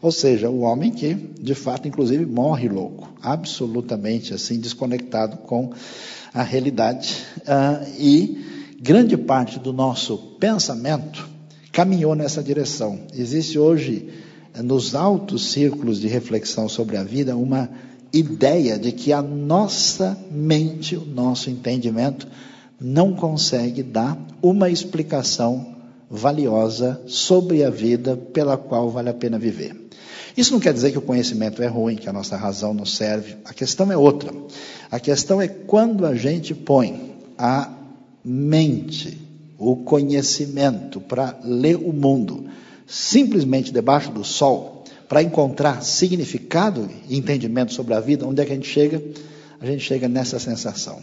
Ou 0.00 0.12
seja, 0.12 0.48
o 0.48 0.60
homem 0.60 0.92
que, 0.92 1.14
de 1.14 1.54
fato, 1.54 1.88
inclusive, 1.88 2.24
morre 2.24 2.68
louco, 2.68 3.12
absolutamente 3.20 4.32
assim, 4.32 4.60
desconectado 4.60 5.38
com 5.38 5.72
a 6.32 6.42
realidade. 6.42 7.16
Ah, 7.44 7.84
e 7.98 8.76
grande 8.80 9.16
parte 9.16 9.58
do 9.58 9.72
nosso 9.72 10.16
pensamento 10.38 11.28
caminhou 11.78 12.16
nessa 12.16 12.42
direção. 12.42 12.98
Existe 13.14 13.56
hoje, 13.56 14.08
nos 14.64 14.96
altos 14.96 15.52
círculos 15.52 16.00
de 16.00 16.08
reflexão 16.08 16.68
sobre 16.68 16.96
a 16.96 17.04
vida, 17.04 17.36
uma 17.36 17.70
ideia 18.12 18.76
de 18.76 18.90
que 18.90 19.12
a 19.12 19.22
nossa 19.22 20.18
mente, 20.28 20.96
o 20.96 21.04
nosso 21.04 21.48
entendimento, 21.50 22.26
não 22.80 23.12
consegue 23.12 23.84
dar 23.84 24.18
uma 24.42 24.68
explicação 24.68 25.76
valiosa 26.10 27.00
sobre 27.06 27.62
a 27.62 27.70
vida 27.70 28.16
pela 28.16 28.56
qual 28.56 28.90
vale 28.90 29.10
a 29.10 29.14
pena 29.14 29.38
viver. 29.38 29.88
Isso 30.36 30.52
não 30.52 30.58
quer 30.58 30.74
dizer 30.74 30.90
que 30.90 30.98
o 30.98 31.02
conhecimento 31.02 31.62
é 31.62 31.68
ruim, 31.68 31.94
que 31.94 32.08
a 32.08 32.12
nossa 32.12 32.36
razão 32.36 32.74
não 32.74 32.84
serve. 32.84 33.36
A 33.44 33.54
questão 33.54 33.92
é 33.92 33.96
outra. 33.96 34.34
A 34.90 34.98
questão 34.98 35.40
é 35.40 35.46
quando 35.46 36.04
a 36.04 36.16
gente 36.16 36.56
põe 36.56 37.14
a 37.38 37.72
mente 38.24 39.27
o 39.58 39.76
conhecimento 39.76 41.00
para 41.00 41.36
ler 41.42 41.76
o 41.76 41.92
mundo 41.92 42.46
simplesmente 42.86 43.72
debaixo 43.72 44.10
do 44.10 44.24
sol, 44.24 44.84
para 45.08 45.22
encontrar 45.22 45.82
significado 45.82 46.88
e 47.08 47.16
entendimento 47.18 47.74
sobre 47.74 47.92
a 47.94 48.00
vida, 48.00 48.26
onde 48.26 48.40
é 48.40 48.44
que 48.44 48.52
a 48.52 48.54
gente 48.54 48.68
chega? 48.68 49.02
A 49.60 49.66
gente 49.66 49.82
chega 49.82 50.08
nessa 50.08 50.38
sensação. 50.38 51.02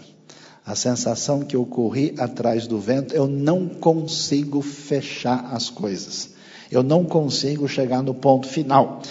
A 0.65 0.75
sensação 0.75 1.41
que 1.41 1.55
eu 1.55 1.65
corri 1.65 2.15
atrás 2.17 2.65
do 2.65 2.79
vento, 2.79 3.13
eu 3.13 3.27
não 3.27 3.67
consigo 3.67 4.62
fechar 4.62 5.50
as 5.51 5.69
coisas. 5.69 6.29
Eu 6.71 6.81
não 6.81 7.03
consigo 7.03 7.67
chegar 7.67 8.01
no 8.01 8.15
ponto 8.15 8.47
final. 8.47 9.01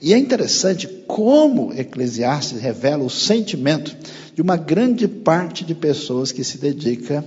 E 0.00 0.14
é 0.14 0.18
interessante 0.18 0.86
como 1.06 1.72
Eclesiastes 1.74 2.60
revela 2.60 3.04
o 3.04 3.10
sentimento 3.10 3.94
de 4.34 4.40
uma 4.40 4.56
grande 4.56 5.06
parte 5.06 5.64
de 5.64 5.74
pessoas 5.74 6.32
que 6.32 6.42
se 6.42 6.56
dedica 6.56 7.22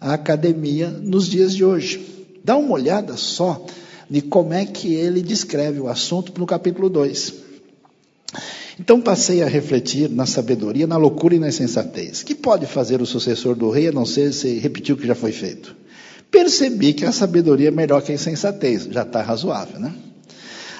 a 0.00 0.14
academia 0.14 0.88
nos 0.88 1.26
dias 1.28 1.54
de 1.54 1.64
hoje. 1.64 2.00
Dá 2.42 2.56
uma 2.56 2.72
olhada 2.72 3.16
só 3.16 3.64
de 4.08 4.22
como 4.22 4.54
é 4.54 4.64
que 4.64 4.94
ele 4.94 5.22
descreve 5.22 5.78
o 5.78 5.88
assunto 5.88 6.32
no 6.38 6.46
capítulo 6.46 6.88
2. 6.88 7.34
Então 8.78 8.98
passei 8.98 9.42
a 9.42 9.46
refletir 9.46 10.08
na 10.08 10.24
sabedoria, 10.24 10.86
na 10.86 10.96
loucura 10.96 11.34
e 11.34 11.38
na 11.38 11.48
insensatez. 11.48 12.22
Que 12.22 12.34
pode 12.34 12.64
fazer 12.64 13.02
o 13.02 13.06
sucessor 13.06 13.54
do 13.54 13.68
rei 13.68 13.88
a 13.88 13.92
não 13.92 14.06
ser 14.06 14.32
se 14.32 14.58
repetir 14.58 14.94
o 14.94 14.98
que 14.98 15.06
já 15.06 15.14
foi 15.14 15.32
feito? 15.32 15.76
Percebi 16.30 16.94
que 16.94 17.04
a 17.04 17.12
sabedoria 17.12 17.68
é 17.68 17.70
melhor 17.70 18.00
que 18.00 18.10
a 18.10 18.14
insensatez, 18.14 18.88
já 18.90 19.02
está 19.02 19.20
razoável, 19.20 19.78
né? 19.78 19.92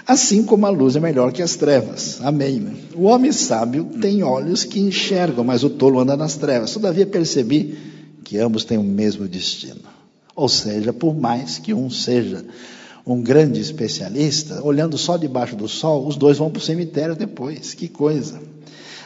Assim 0.07 0.43
como 0.43 0.65
a 0.65 0.71
luz 0.71 0.97
é 0.97 1.01
melhor 1.01 1.31
que 1.31 1.43
as 1.43 1.57
trevas. 1.57 2.21
Amém. 2.23 2.75
O 2.95 3.03
homem 3.03 3.31
sábio 3.33 3.85
tem 4.01 4.23
olhos 4.23 4.65
que 4.65 4.81
enxergam, 4.81 5.45
mas 5.45 5.63
o 5.63 5.71
tolo 5.71 6.01
anda 6.01 6.17
nas 6.17 6.37
trevas. 6.37 6.73
Todavia 6.73 7.07
percebi 7.07 7.77
que 8.31 8.39
ambos 8.39 8.65
têm 8.65 8.79
o 8.79 8.85
mesmo 8.85 9.27
destino. 9.27 9.81
Ou 10.37 10.49
seja, 10.49 10.93
por 10.93 11.13
mais 11.13 11.59
que 11.59 11.75
um 11.75 11.91
seja 11.91 12.45
um 13.05 13.21
grande 13.21 13.61
especialista, 13.61 14.63
olhando 14.63 14.97
só 14.97 15.17
debaixo 15.17 15.57
do 15.57 15.67
sol, 15.67 16.07
os 16.07 16.15
dois 16.15 16.39
vão 16.39 16.49
para 16.49 16.61
o 16.61 16.63
cemitério 16.63 17.17
depois. 17.17 17.75
Que 17.75 17.89
coisa! 17.89 18.41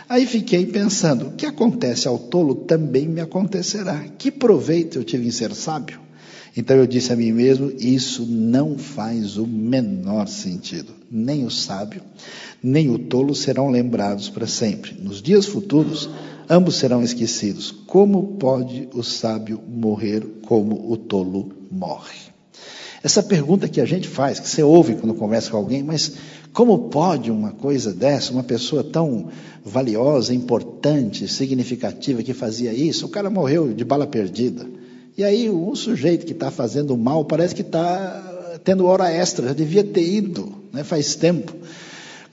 Aí 0.07 0.27
fiquei 0.27 0.67
pensando: 0.67 1.29
o 1.29 1.33
que 1.33 1.47
acontece 1.47 2.07
ao 2.07 2.19
tolo 2.19 2.55
também 2.55 3.09
me 3.09 3.23
acontecerá. 3.23 4.05
Que 4.19 4.31
proveito 4.31 4.99
eu 4.99 5.05
tive 5.05 5.27
em 5.27 5.31
ser 5.31 5.55
sábio? 5.55 5.99
Então 6.55 6.77
eu 6.77 6.87
disse 6.87 7.11
a 7.11 7.17
mim 7.17 7.33
mesmo: 7.33 7.73
isso 7.79 8.27
não 8.27 8.77
faz 8.77 9.39
o 9.39 9.47
menor 9.47 10.29
sentido. 10.29 10.93
Nem 11.11 11.47
o 11.47 11.51
sábio, 11.51 12.03
nem 12.63 12.91
o 12.91 12.99
tolo 12.99 13.35
serão 13.35 13.71
lembrados 13.71 14.29
para 14.29 14.47
sempre. 14.47 14.95
Nos 15.01 15.23
dias 15.23 15.47
futuros, 15.47 16.11
ambos 16.49 16.77
serão 16.77 17.03
esquecidos. 17.03 17.71
Como 17.71 18.37
pode 18.39 18.89
o 18.95 19.03
sábio 19.03 19.61
morrer 19.67 20.25
como 20.47 20.91
o 20.91 20.97
tolo 20.97 21.51
morre? 21.71 22.19
Essa 23.03 23.23
pergunta 23.23 23.69
que 23.69 23.81
a 23.81 23.85
gente 23.85 24.09
faz, 24.09 24.41
que 24.41 24.49
você 24.49 24.63
ouve 24.63 24.95
quando 24.95 25.15
conversa 25.15 25.51
com 25.51 25.59
alguém, 25.59 25.83
mas 25.83 26.13
como 26.55 26.89
pode 26.89 27.31
uma 27.31 27.53
coisa 27.53 27.93
dessa, 27.93 28.33
uma 28.33 28.43
pessoa 28.43 28.83
tão 28.83 29.29
valiosa, 29.63 30.33
importante, 30.33 31.29
significativa 31.29 32.23
que 32.23 32.33
fazia 32.33 32.73
isso, 32.73 33.05
o 33.05 33.11
cara 33.11 33.29
morreu 33.29 33.75
de 33.75 33.85
bala 33.85 34.07
perdida. 34.07 34.67
E 35.19 35.23
aí 35.23 35.51
um 35.51 35.75
sujeito 35.75 36.25
que 36.25 36.33
está 36.33 36.51
fazendo 36.51 36.97
mal 36.97 37.25
parece 37.25 37.55
que 37.55 37.63
está 37.63 38.59
tendo 38.65 38.87
hora 38.87 39.13
extra, 39.13 39.49
já 39.49 39.53
devia 39.53 39.85
ter 39.85 40.03
ido, 40.03 40.53
né, 40.73 40.83
faz 40.83 41.15
tempo. 41.15 41.55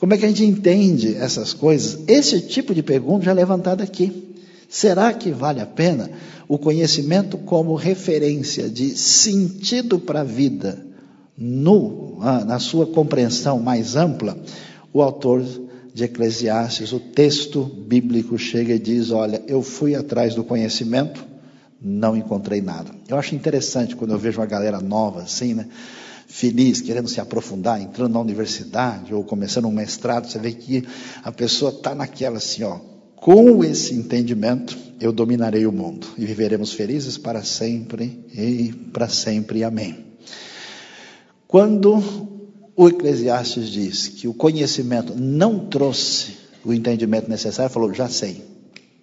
Como 0.01 0.15
é 0.15 0.17
que 0.17 0.25
a 0.25 0.27
gente 0.27 0.43
entende 0.43 1.15
essas 1.15 1.53
coisas? 1.53 1.99
Esse 2.07 2.41
tipo 2.41 2.73
de 2.73 2.81
pergunta 2.81 3.25
já 3.25 3.31
é 3.31 3.35
levantada 3.35 3.83
aqui. 3.83 4.33
Será 4.67 5.13
que 5.13 5.29
vale 5.29 5.61
a 5.61 5.65
pena 5.67 6.09
o 6.47 6.57
conhecimento 6.57 7.37
como 7.37 7.75
referência 7.75 8.67
de 8.67 8.97
sentido 8.97 9.99
para 9.99 10.21
a 10.21 10.23
vida, 10.23 10.83
no, 11.37 12.17
ah, 12.19 12.43
na 12.43 12.57
sua 12.57 12.87
compreensão 12.87 13.59
mais 13.59 13.95
ampla? 13.95 14.35
O 14.91 15.03
autor 15.03 15.45
de 15.93 16.05
Eclesiastes, 16.05 16.91
o 16.93 16.99
texto 16.99 17.63
bíblico 17.63 18.39
chega 18.39 18.73
e 18.73 18.79
diz: 18.79 19.11
Olha, 19.11 19.43
eu 19.47 19.61
fui 19.61 19.93
atrás 19.93 20.33
do 20.33 20.43
conhecimento, 20.43 21.23
não 21.79 22.17
encontrei 22.17 22.59
nada. 22.59 22.89
Eu 23.07 23.19
acho 23.19 23.35
interessante 23.35 23.95
quando 23.95 24.13
eu 24.13 24.17
vejo 24.17 24.39
uma 24.39 24.47
galera 24.47 24.81
nova 24.81 25.21
assim, 25.21 25.53
né? 25.53 25.67
Feliz, 26.31 26.79
querendo 26.79 27.09
se 27.09 27.19
aprofundar, 27.19 27.81
entrando 27.81 28.13
na 28.13 28.21
universidade 28.21 29.13
ou 29.13 29.21
começando 29.21 29.65
um 29.65 29.71
mestrado, 29.71 30.31
você 30.31 30.39
vê 30.39 30.53
que 30.53 30.87
a 31.21 31.29
pessoa 31.29 31.71
está 31.71 31.93
naquela 31.93 32.37
assim, 32.37 32.63
ó, 32.63 32.79
com 33.17 33.61
esse 33.65 33.93
entendimento, 33.93 34.77
eu 34.97 35.11
dominarei 35.11 35.65
o 35.65 35.73
mundo 35.73 36.07
e 36.17 36.25
viveremos 36.25 36.71
felizes 36.71 37.17
para 37.17 37.43
sempre 37.43 38.25
e 38.33 38.71
para 38.93 39.09
sempre. 39.09 39.61
Amém. 39.65 40.05
Quando 41.49 42.01
o 42.77 42.87
Eclesiastes 42.87 43.67
diz 43.67 44.07
que 44.07 44.25
o 44.29 44.33
conhecimento 44.33 45.13
não 45.13 45.67
trouxe 45.67 46.37
o 46.63 46.73
entendimento 46.73 47.29
necessário, 47.29 47.71
falou: 47.73 47.93
já 47.93 48.07
sei. 48.07 48.41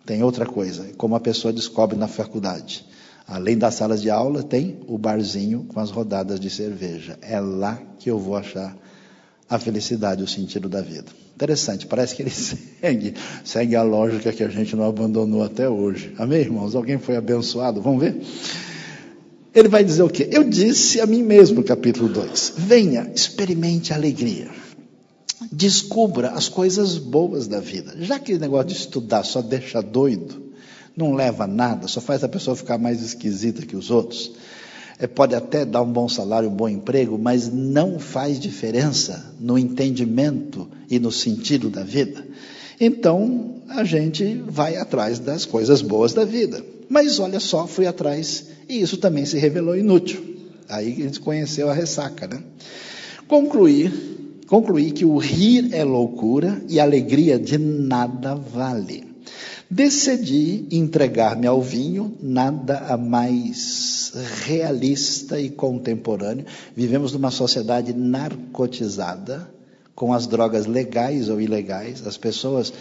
Tem 0.06 0.23
outra 0.23 0.47
coisa, 0.47 0.88
como 0.97 1.14
a 1.14 1.20
pessoa 1.20 1.52
descobre 1.52 1.94
na 1.94 2.08
faculdade. 2.08 2.87
Além 3.28 3.58
das 3.58 3.75
salas 3.75 4.00
de 4.00 4.08
aula, 4.08 4.42
tem 4.42 4.78
o 4.87 4.97
barzinho 4.97 5.66
com 5.68 5.78
as 5.78 5.90
rodadas 5.90 6.40
de 6.40 6.49
cerveja. 6.49 7.18
É 7.20 7.38
lá 7.38 7.78
que 7.99 8.11
eu 8.11 8.18
vou 8.18 8.35
achar 8.35 8.75
a 9.47 9.58
felicidade, 9.58 10.23
o 10.23 10.26
sentido 10.26 10.66
da 10.66 10.80
vida. 10.80 11.12
Interessante, 11.35 11.87
parece 11.87 12.16
que 12.16 12.23
ele 12.23 12.30
segue, 12.32 13.14
segue 13.44 13.76
a 13.76 13.82
lógica 13.82 14.32
que 14.32 14.42
a 14.42 14.49
gente 14.49 14.75
não 14.75 14.85
abandonou 14.85 15.42
até 15.42 15.68
hoje. 15.68 16.14
Amém, 16.18 16.40
irmãos? 16.40 16.75
Alguém 16.75 16.99
foi 16.99 17.16
abençoado? 17.16 17.82
Vamos 17.82 18.00
ver? 18.00 18.18
Ele 19.54 19.68
vai 19.68 19.85
dizer 19.85 20.02
o 20.02 20.08
quê? 20.08 20.28
Eu 20.32 20.44
disse 20.44 20.99
a 20.99 21.06
mim 21.06 21.23
mesmo, 21.23 21.62
capítulo 21.62 22.08
2: 22.08 22.54
Venha, 22.56 23.12
experimente 23.14 23.92
a 23.92 23.97
alegria. 23.97 24.49
Descubra 25.52 26.30
as 26.30 26.49
coisas 26.49 26.97
boas 26.97 27.47
da 27.47 27.61
vida. 27.61 27.94
Já 28.00 28.18
que 28.18 28.32
o 28.35 28.38
negócio 28.38 28.68
de 28.68 28.75
estudar 28.75 29.23
só 29.23 29.42
deixa 29.42 29.82
doido, 29.82 30.48
não 30.99 31.14
leva 31.14 31.47
nada, 31.47 31.87
só 31.87 32.00
faz 32.00 32.25
a 32.25 32.28
pessoa 32.28 32.57
ficar 32.57 32.76
mais 32.76 33.00
esquisita 33.00 33.64
que 33.64 33.76
os 33.76 33.90
outros 33.90 34.33
é, 34.99 35.07
pode 35.07 35.35
até 35.35 35.64
dar 35.64 35.83
um 35.83 35.93
bom 35.93 36.09
salário, 36.09 36.50
um 36.50 36.55
bom 36.55 36.69
emprego, 36.69 37.17
mas 37.17 37.50
não 37.52 38.00
faz 38.00 38.40
diferença 38.40 39.33
no 39.38 39.57
entendimento 39.57 40.69
e 40.90 40.99
no 40.99 41.12
sentido 41.12 41.71
da 41.71 41.85
vida. 41.85 42.26
Então, 42.81 43.62
a 43.69 43.85
gente 43.85 44.43
vai 44.47 44.76
atrás 44.76 45.19
das 45.19 45.45
coisas 45.45 45.81
boas 45.83 46.12
da 46.12 46.25
vida. 46.25 46.64
Mas 46.88 47.21
olha 47.21 47.38
só, 47.38 47.67
fui 47.67 47.87
atrás 47.87 48.47
e 48.69 48.81
isso 48.81 48.97
também 48.97 49.25
se 49.25 49.38
revelou 49.38 49.76
inútil. 49.76 50.37
Aí 50.69 50.93
a 50.93 51.05
gente 51.05 51.21
conheceu 51.21 51.71
a 51.71 51.75
ressaca, 51.75 52.26
né? 52.26 52.43
Concluir, 53.26 53.93
concluí 54.47 54.91
que 54.91 55.04
o 55.04 55.17
rir 55.17 55.71
é 55.73 55.84
loucura 55.84 56.63
e 56.69 56.80
a 56.80 56.82
alegria 56.82 57.39
de 57.39 57.58
nada 57.58 58.34
vale. 58.34 59.07
Decidi 59.71 60.67
entregar-me 60.71 61.47
ao 61.47 61.61
vinho, 61.61 62.17
nada 62.23 62.78
a 62.89 62.97
mais 62.97 64.13
realista 64.47 65.39
e 65.39 65.50
contemporâneo. 65.50 66.47
Vivemos 66.75 67.13
numa 67.13 67.31
sociedade 67.31 67.93
narcotizada, 67.93 69.47
com 69.95 70.15
as 70.15 70.26
drogas 70.26 70.65
legais 70.65 71.28
ou 71.28 71.39
ilegais. 71.39 72.07
As 72.07 72.17
pessoas 72.17 72.73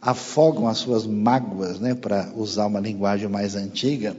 afogam 0.00 0.68
as 0.68 0.78
suas 0.78 1.04
mágoas, 1.06 1.80
né, 1.80 1.94
para 1.94 2.32
usar 2.36 2.66
uma 2.66 2.78
linguagem 2.78 3.28
mais 3.28 3.56
antiga, 3.56 4.16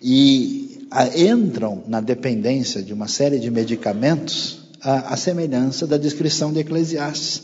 e 0.00 0.86
a, 0.88 1.18
entram 1.18 1.82
na 1.88 2.00
dependência 2.00 2.80
de 2.80 2.92
uma 2.92 3.08
série 3.08 3.40
de 3.40 3.50
medicamentos, 3.50 4.68
a, 4.80 5.14
a 5.14 5.16
semelhança 5.16 5.84
da 5.84 5.96
descrição 5.96 6.52
de 6.52 6.60
Eclesiastes. 6.60 7.42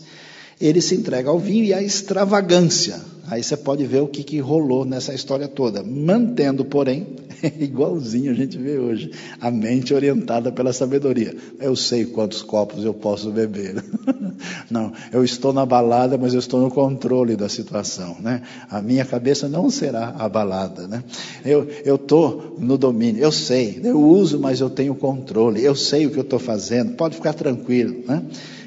Ele 0.61 0.81
se 0.81 0.95
entrega 0.95 1.29
ao 1.29 1.41
vinho 1.41 1.65
e 1.65 1.75
à 1.75 1.83
extravagância, 1.83 3.01
Aí 3.29 3.43
você 3.43 3.57
pode 3.57 3.87
ver 3.87 4.01
o 4.01 4.09
que, 4.09 4.23
que 4.25 4.41
rolou 4.41 4.85
nessa 4.85 5.15
história 5.15 5.47
toda. 5.47 5.83
Mantendo, 5.83 6.65
porém, 6.65 7.07
igualzinho 7.59 8.33
a 8.33 8.35
gente 8.35 8.59
vê 8.59 8.79
hoje, 8.79 9.11
a 9.41 9.51
mente 9.51 9.95
orientada 9.95 10.51
pela 10.51 10.73
sabedoria. 10.73 11.35
Eu 11.61 11.77
sei 11.77 12.05
quantos 12.05 12.43
copos 12.43 12.85
eu 12.85 12.93
posso 12.93 13.31
beber. 13.31 13.83
Não, 14.71 14.93
eu 15.13 15.25
estou 15.25 15.53
na 15.53 15.65
balada, 15.65 16.19
mas 16.19 16.35
eu 16.35 16.41
estou 16.41 16.61
no 16.61 16.71
controle 16.71 17.37
da 17.37 17.49
situação. 17.49 18.17
Né? 18.21 18.43
A 18.71 18.83
minha 18.83 19.05
cabeça 19.05 19.49
não 19.49 19.71
será 19.71 20.15
abalada. 20.19 20.89
Né? 20.89 21.05
Eu 21.45 21.69
estou 21.95 22.57
no 22.59 22.77
domínio, 22.77 23.23
eu 23.23 23.31
sei, 23.31 23.81
eu 23.85 24.01
uso, 24.01 24.39
mas 24.39 24.61
eu 24.61 24.71
tenho 24.71 24.95
controle, 24.95 25.63
eu 25.63 25.75
sei 25.75 26.07
o 26.07 26.11
que 26.11 26.19
eu 26.19 26.23
estou 26.23 26.39
fazendo, 26.39 26.95
pode 26.95 27.17
ficar 27.17 27.35
tranquilo. 27.35 28.03
Né? 28.07 28.23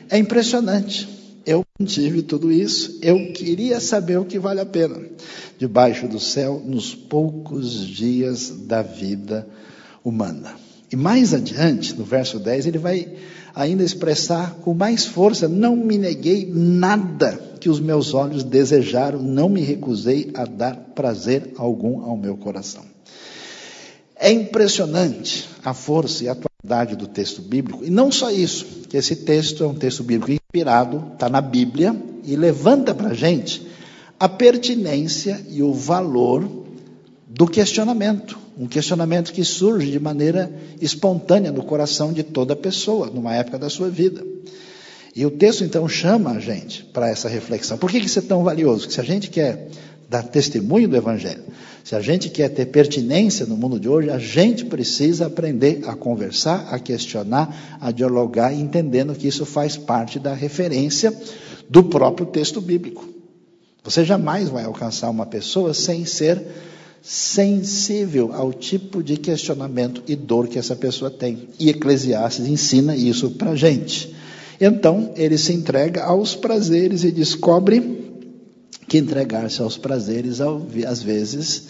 É 0.10 0.18
impressionante. 0.18 1.25
Eu 1.46 1.64
tive 1.86 2.24
tudo 2.24 2.52
isso, 2.52 2.98
eu 3.02 3.32
queria 3.32 3.80
saber 3.80 4.18
o 4.18 4.26
que 4.26 4.40
vale 4.40 4.62
a 4.62 4.66
pena. 4.66 5.00
Debaixo 5.58 6.08
do 6.08 6.20
céu, 6.20 6.62
nos 6.66 6.96
poucos 6.96 7.88
dias 7.88 8.50
da 8.50 8.82
vida 8.82 9.48
humana. 10.04 10.56
E 10.92 10.96
mais 10.96 11.34
adiante, 11.34 11.94
no 11.94 12.04
verso 12.04 12.40
10, 12.40 12.66
ele 12.66 12.78
vai 12.78 13.16
ainda 13.54 13.84
expressar 13.84 14.56
com 14.56 14.74
mais 14.74 15.06
força: 15.06 15.48
Não 15.48 15.76
me 15.76 15.98
neguei 15.98 16.50
nada 16.52 17.40
que 17.60 17.70
os 17.70 17.80
meus 17.80 18.14
olhos 18.14 18.44
desejaram, 18.44 19.22
não 19.22 19.50
me 19.50 19.62
recusei 19.62 20.32
a 20.36 20.46
dar 20.46 20.76
prazer 20.96 21.54
algum 21.58 22.02
ao 22.04 22.18
meu 22.18 22.38
coração. 22.38 22.84
É 24.16 24.32
impressionante 24.32 25.50
a 25.64 25.74
força 25.74 26.24
e 26.24 26.30
a 26.30 26.36
atualidade 26.66 26.96
do 26.96 27.08
texto 27.08 27.42
bíblico, 27.42 27.86
e 27.86 27.90
não 27.90 28.12
só 28.12 28.32
isso, 28.32 28.66
que 28.90 28.98
esse 28.98 29.18
texto 29.18 29.64
é 29.64 29.68
um 29.68 29.76
texto 29.76 30.04
bíblico 30.04 30.32
inspirado, 30.32 31.12
está 31.14 31.30
na 31.30 31.40
Bíblia, 31.40 31.96
e 32.24 32.36
levanta 32.36 32.94
para 32.94 33.10
a 33.10 33.14
gente 33.14 33.62
a 34.20 34.28
pertinência 34.28 35.40
e 35.50 35.62
o 35.62 35.72
valor 35.72 36.66
do 37.28 37.46
questionamento. 37.46 38.38
Um 38.58 38.68
questionamento 38.68 39.32
que 39.32 39.44
surge 39.44 39.92
de 39.92 40.00
maneira 40.00 40.52
espontânea 40.82 41.52
no 41.52 41.64
coração 41.64 42.12
de 42.12 42.24
toda 42.24 42.56
pessoa, 42.56 43.08
numa 43.08 43.36
época 43.36 43.60
da 43.60 43.70
sua 43.70 43.90
vida. 43.90 44.26
E 45.16 45.26
o 45.26 45.32
texto 45.32 45.64
então 45.64 45.88
chama 45.88 46.32
a 46.32 46.40
gente 46.40 46.84
para 46.86 47.10
essa 47.10 47.30
reflexão. 47.30 47.78
Por 47.78 47.92
que 47.92 47.98
isso 47.98 48.20
é 48.20 48.22
tão 48.22 48.44
valioso? 48.44 48.82
Porque 48.82 48.94
se 48.94 49.02
a 49.02 49.04
gente 49.04 49.30
quer 49.30 49.70
dar 50.10 50.24
testemunho 50.24 50.88
do 50.88 50.96
Evangelho, 50.96 51.44
se 51.86 51.96
a 51.96 52.02
gente 52.02 52.32
quer 52.32 52.50
ter 52.50 52.66
pertinência 52.66 53.46
no 53.46 53.56
mundo 53.56 53.80
de 53.80 53.88
hoje, 53.88 54.10
a 54.10 54.18
gente 54.18 54.66
precisa 54.66 55.28
aprender 55.28 55.84
a 55.86 55.96
conversar, 55.96 56.68
a 56.72 56.80
questionar, 56.80 57.78
a 57.80 57.92
dialogar, 57.92 58.52
entendendo 58.52 59.14
que 59.14 59.28
isso 59.28 59.46
faz 59.46 59.78
parte 59.78 60.18
da 60.18 60.34
referência 60.34 61.16
do 61.70 61.84
próprio 61.84 62.26
texto 62.26 62.60
bíblico. 62.60 63.08
Você 63.84 64.04
jamais 64.04 64.50
vai 64.50 64.64
alcançar 64.64 65.12
uma 65.12 65.28
pessoa 65.28 65.76
sem 65.76 66.06
ser 66.06 66.42
sensível 67.04 68.34
ao 68.34 68.52
tipo 68.52 69.04
de 69.04 69.16
questionamento 69.16 70.02
e 70.08 70.16
dor 70.16 70.48
que 70.48 70.58
essa 70.58 70.76
pessoa 70.76 71.12
tem. 71.12 71.50
E 71.60 71.70
Eclesiastes 71.70 72.48
ensina 72.48 72.96
isso 72.96 73.30
para 73.30 73.56
gente. 73.56 74.12
Então, 74.60 75.14
ele 75.16 75.38
se 75.38 75.54
entrega 75.54 76.04
aos 76.04 76.34
prazeres 76.34 77.04
e 77.04 77.12
descobre 77.12 78.05
que 78.96 79.00
entregar-se 79.00 79.62
aos 79.62 79.78
prazeres, 79.78 80.40
às 80.88 81.04
vezes, 81.04 81.68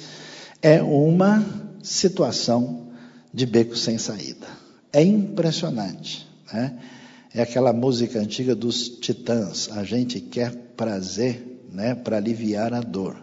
é 0.61 0.83
uma 0.83 1.43
situação 1.81 2.89
de 3.33 3.47
beco 3.47 3.75
sem 3.75 3.97
saída. 3.97 4.45
É 4.93 5.03
impressionante. 5.03 6.27
Né? 6.53 6.77
É 7.33 7.41
aquela 7.41 7.73
música 7.73 8.19
antiga 8.19 8.53
dos 8.53 8.87
titãs. 8.99 9.69
A 9.71 9.83
gente 9.83 10.19
quer 10.21 10.53
prazer 10.77 11.63
né, 11.71 11.95
para 11.95 12.17
aliviar 12.17 12.75
a 12.75 12.81
dor. 12.81 13.17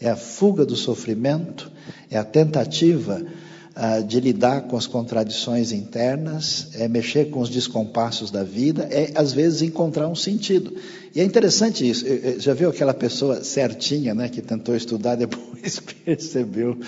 É 0.00 0.08
a 0.08 0.16
fuga 0.16 0.64
do 0.64 0.74
sofrimento, 0.74 1.70
é 2.10 2.16
a 2.16 2.24
tentativa 2.24 3.22
uh, 3.22 4.02
de 4.02 4.18
lidar 4.18 4.62
com 4.62 4.78
as 4.78 4.86
contradições 4.86 5.72
internas, 5.72 6.68
é 6.72 6.88
mexer 6.88 7.26
com 7.26 7.40
os 7.40 7.50
descompassos 7.50 8.30
da 8.30 8.42
vida, 8.42 8.88
é 8.90 9.12
às 9.14 9.32
vezes 9.32 9.60
encontrar 9.60 10.08
um 10.08 10.16
sentido. 10.16 10.74
E 11.14 11.20
é 11.20 11.24
interessante 11.24 11.88
isso. 11.88 12.06
Já 12.38 12.54
viu 12.54 12.70
aquela 12.70 12.94
pessoa 12.94 13.44
certinha, 13.44 14.14
né, 14.14 14.28
que 14.28 14.40
tentou 14.40 14.74
estudar, 14.74 15.14
depois 15.16 15.80
percebeu 16.04 16.78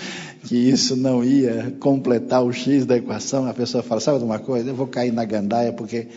que 0.43 0.55
isso 0.55 0.95
não 0.95 1.23
ia 1.23 1.75
completar 1.79 2.43
o 2.43 2.51
X 2.51 2.85
da 2.85 2.97
equação? 2.97 3.47
A 3.47 3.53
pessoa 3.53 3.83
fala: 3.83 4.01
sabe 4.01 4.19
de 4.19 4.25
uma 4.25 4.39
coisa? 4.39 4.69
Eu 4.69 4.75
vou 4.75 4.87
cair 4.87 5.13
na 5.13 5.23
gandaia 5.25 5.71
porque 5.71 6.07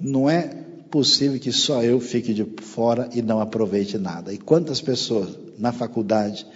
não 0.00 0.28
é 0.28 0.50
possível 0.90 1.38
que 1.38 1.52
só 1.52 1.82
eu 1.82 2.00
fique 2.00 2.34
de 2.34 2.44
fora 2.62 3.08
e 3.14 3.22
não 3.22 3.40
aproveite 3.40 3.96
nada. 3.96 4.32
E 4.32 4.38
quantas 4.38 4.80
pessoas 4.80 5.38
na 5.58 5.72
faculdade, 5.72 6.46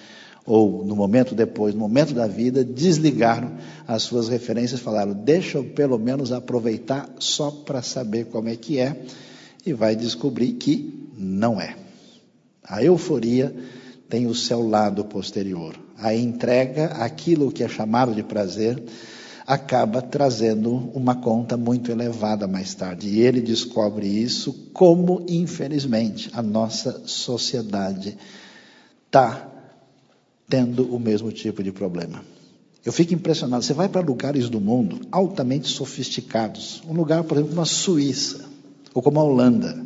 ou 0.46 0.84
no 0.84 0.96
momento 0.96 1.34
depois, 1.34 1.74
no 1.74 1.80
momento 1.80 2.14
da 2.14 2.26
vida, 2.26 2.64
desligaram 2.64 3.52
as 3.86 4.02
suas 4.02 4.28
referências, 4.28 4.80
falaram: 4.80 5.12
deixa 5.12 5.58
eu 5.58 5.64
pelo 5.64 5.98
menos 5.98 6.32
aproveitar 6.32 7.08
só 7.18 7.50
para 7.50 7.82
saber 7.82 8.24
como 8.26 8.48
é 8.48 8.56
que 8.56 8.78
é, 8.78 8.96
e 9.64 9.72
vai 9.72 9.96
descobrir 9.96 10.52
que 10.52 11.10
não 11.16 11.60
é. 11.60 11.76
A 12.62 12.82
euforia 12.82 13.54
tem 14.08 14.26
o 14.26 14.34
seu 14.34 14.66
lado 14.66 15.04
posterior. 15.04 15.74
A 15.98 16.14
entrega, 16.14 16.86
aquilo 16.86 17.52
que 17.52 17.62
é 17.62 17.68
chamado 17.68 18.14
de 18.14 18.22
prazer, 18.22 18.82
acaba 19.46 20.00
trazendo 20.00 20.90
uma 20.94 21.14
conta 21.14 21.56
muito 21.56 21.90
elevada 21.90 22.46
mais 22.46 22.74
tarde. 22.74 23.08
E 23.08 23.20
ele 23.20 23.40
descobre 23.40 24.06
isso 24.06 24.52
como, 24.72 25.24
infelizmente, 25.28 26.30
a 26.32 26.42
nossa 26.42 27.02
sociedade 27.06 28.16
está 29.06 29.50
tendo 30.48 30.94
o 30.94 30.98
mesmo 30.98 31.30
tipo 31.30 31.62
de 31.62 31.72
problema. 31.72 32.24
Eu 32.84 32.92
fico 32.92 33.14
impressionado. 33.14 33.64
Você 33.64 33.72
vai 33.72 33.88
para 33.88 34.00
lugares 34.00 34.48
do 34.48 34.60
mundo 34.60 35.00
altamente 35.10 35.68
sofisticados, 35.68 36.82
um 36.88 36.92
lugar, 36.92 37.24
por 37.24 37.36
exemplo, 37.36 37.50
como 37.50 37.62
a 37.62 37.66
Suíça, 37.66 38.53
ou 38.94 39.02
como 39.02 39.18
a 39.18 39.24
Holanda, 39.24 39.76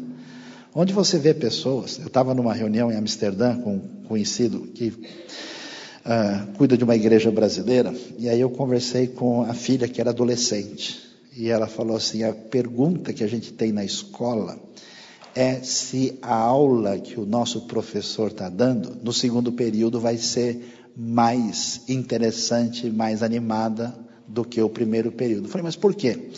onde 0.75 0.93
você 0.93 1.19
vê 1.19 1.33
pessoas. 1.33 1.99
Eu 1.99 2.09
estava 2.09 2.35
numa 2.35 2.53
reunião 2.53 2.93
em 2.93 2.97
Amsterdã 2.97 3.57
com 3.57 3.77
um 3.77 3.81
conhecido 4.07 4.61
que 4.75 4.89
uh, 4.89 6.53
cuida 6.59 6.77
de 6.77 6.85
uma 6.85 6.95
igreja 6.95 7.31
brasileira, 7.31 7.93
e 8.19 8.29
aí 8.29 8.41
eu 8.41 8.51
conversei 8.51 9.09
com 9.09 9.43
a 9.43 9.55
filha 9.55 9.89
que 9.89 10.01
era 10.01 10.11
adolescente. 10.11 11.09
E 11.35 11.49
ela 11.49 11.67
falou 11.67 11.97
assim: 11.97 12.23
a 12.23 12.33
pergunta 12.33 13.13
que 13.13 13.25
a 13.25 13.29
gente 13.29 13.53
tem 13.53 13.73
na 13.73 13.85
escola 13.85 14.59
é 15.35 15.63
se 15.63 16.19
a 16.21 16.35
aula 16.35 16.99
que 16.99 17.19
o 17.19 17.25
nosso 17.25 17.63
professor 17.63 18.31
está 18.31 18.49
dando 18.49 18.97
no 19.03 19.13
segundo 19.13 19.53
período 19.53 20.01
vai 20.01 20.17
ser 20.17 20.77
mais 20.97 21.83
interessante, 21.89 22.91
mais 22.91 23.23
animada 23.23 23.95
do 24.27 24.45
que 24.45 24.61
o 24.61 24.69
primeiro 24.69 25.13
período. 25.13 25.45
Eu 25.45 25.49
falei, 25.49 25.63
mas 25.63 25.77
por 25.77 25.95
quê? 25.95 26.31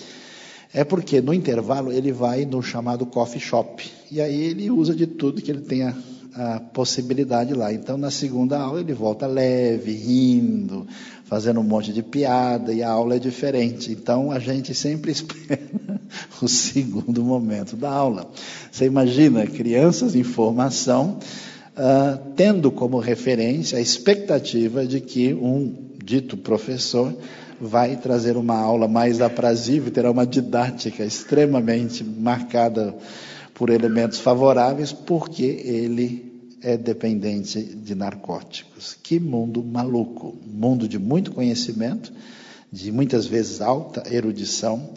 É 0.72 0.84
porque 0.84 1.20
no 1.20 1.34
intervalo 1.34 1.92
ele 1.92 2.12
vai 2.12 2.44
no 2.44 2.62
chamado 2.62 3.04
coffee 3.04 3.40
shop 3.40 3.90
e 4.10 4.20
aí 4.20 4.40
ele 4.40 4.70
usa 4.70 4.94
de 4.94 5.06
tudo 5.06 5.42
que 5.42 5.50
ele 5.50 5.62
tenha 5.62 5.96
a 6.34 6.60
possibilidade 6.60 7.54
lá. 7.54 7.72
Então, 7.72 7.96
na 7.96 8.10
segunda 8.10 8.58
aula, 8.58 8.80
ele 8.80 8.92
volta 8.92 9.26
leve, 9.26 9.92
rindo, 9.92 10.86
fazendo 11.24 11.60
um 11.60 11.64
monte 11.64 11.92
de 11.92 12.02
piada, 12.02 12.72
e 12.72 12.82
a 12.82 12.90
aula 12.90 13.16
é 13.16 13.18
diferente. 13.18 13.90
Então, 13.90 14.30
a 14.30 14.38
gente 14.38 14.74
sempre 14.74 15.10
espera 15.12 15.60
o 16.40 16.48
segundo 16.48 17.24
momento 17.24 17.76
da 17.76 17.90
aula. 17.90 18.30
Você 18.70 18.86
imagina 18.86 19.46
crianças 19.46 20.14
em 20.14 20.22
formação 20.22 21.18
uh, 21.76 22.32
tendo 22.36 22.70
como 22.70 22.98
referência 22.98 23.78
a 23.78 23.80
expectativa 23.80 24.86
de 24.86 25.00
que 25.00 25.34
um 25.34 25.74
dito 26.02 26.36
professor 26.36 27.14
vai 27.60 27.96
trazer 27.96 28.36
uma 28.36 28.56
aula 28.56 28.88
mais 28.88 29.20
aprazível, 29.20 29.92
terá 29.92 30.10
uma 30.10 30.26
didática 30.26 31.04
extremamente 31.04 32.02
marcada 32.02 32.96
por 33.52 33.68
elementos 33.68 34.18
favoráveis, 34.18 34.92
porque 34.92 35.42
ele 35.42 36.30
é 36.62 36.76
dependente 36.76 37.62
de 37.62 37.94
narcóticos. 37.94 38.96
Que 39.02 39.20
mundo 39.20 39.62
maluco! 39.62 40.38
Mundo 40.46 40.88
de 40.88 40.98
muito 40.98 41.32
conhecimento, 41.32 42.10
de 42.72 42.90
muitas 42.90 43.26
vezes 43.26 43.60
alta 43.60 44.02
erudição 44.10 44.90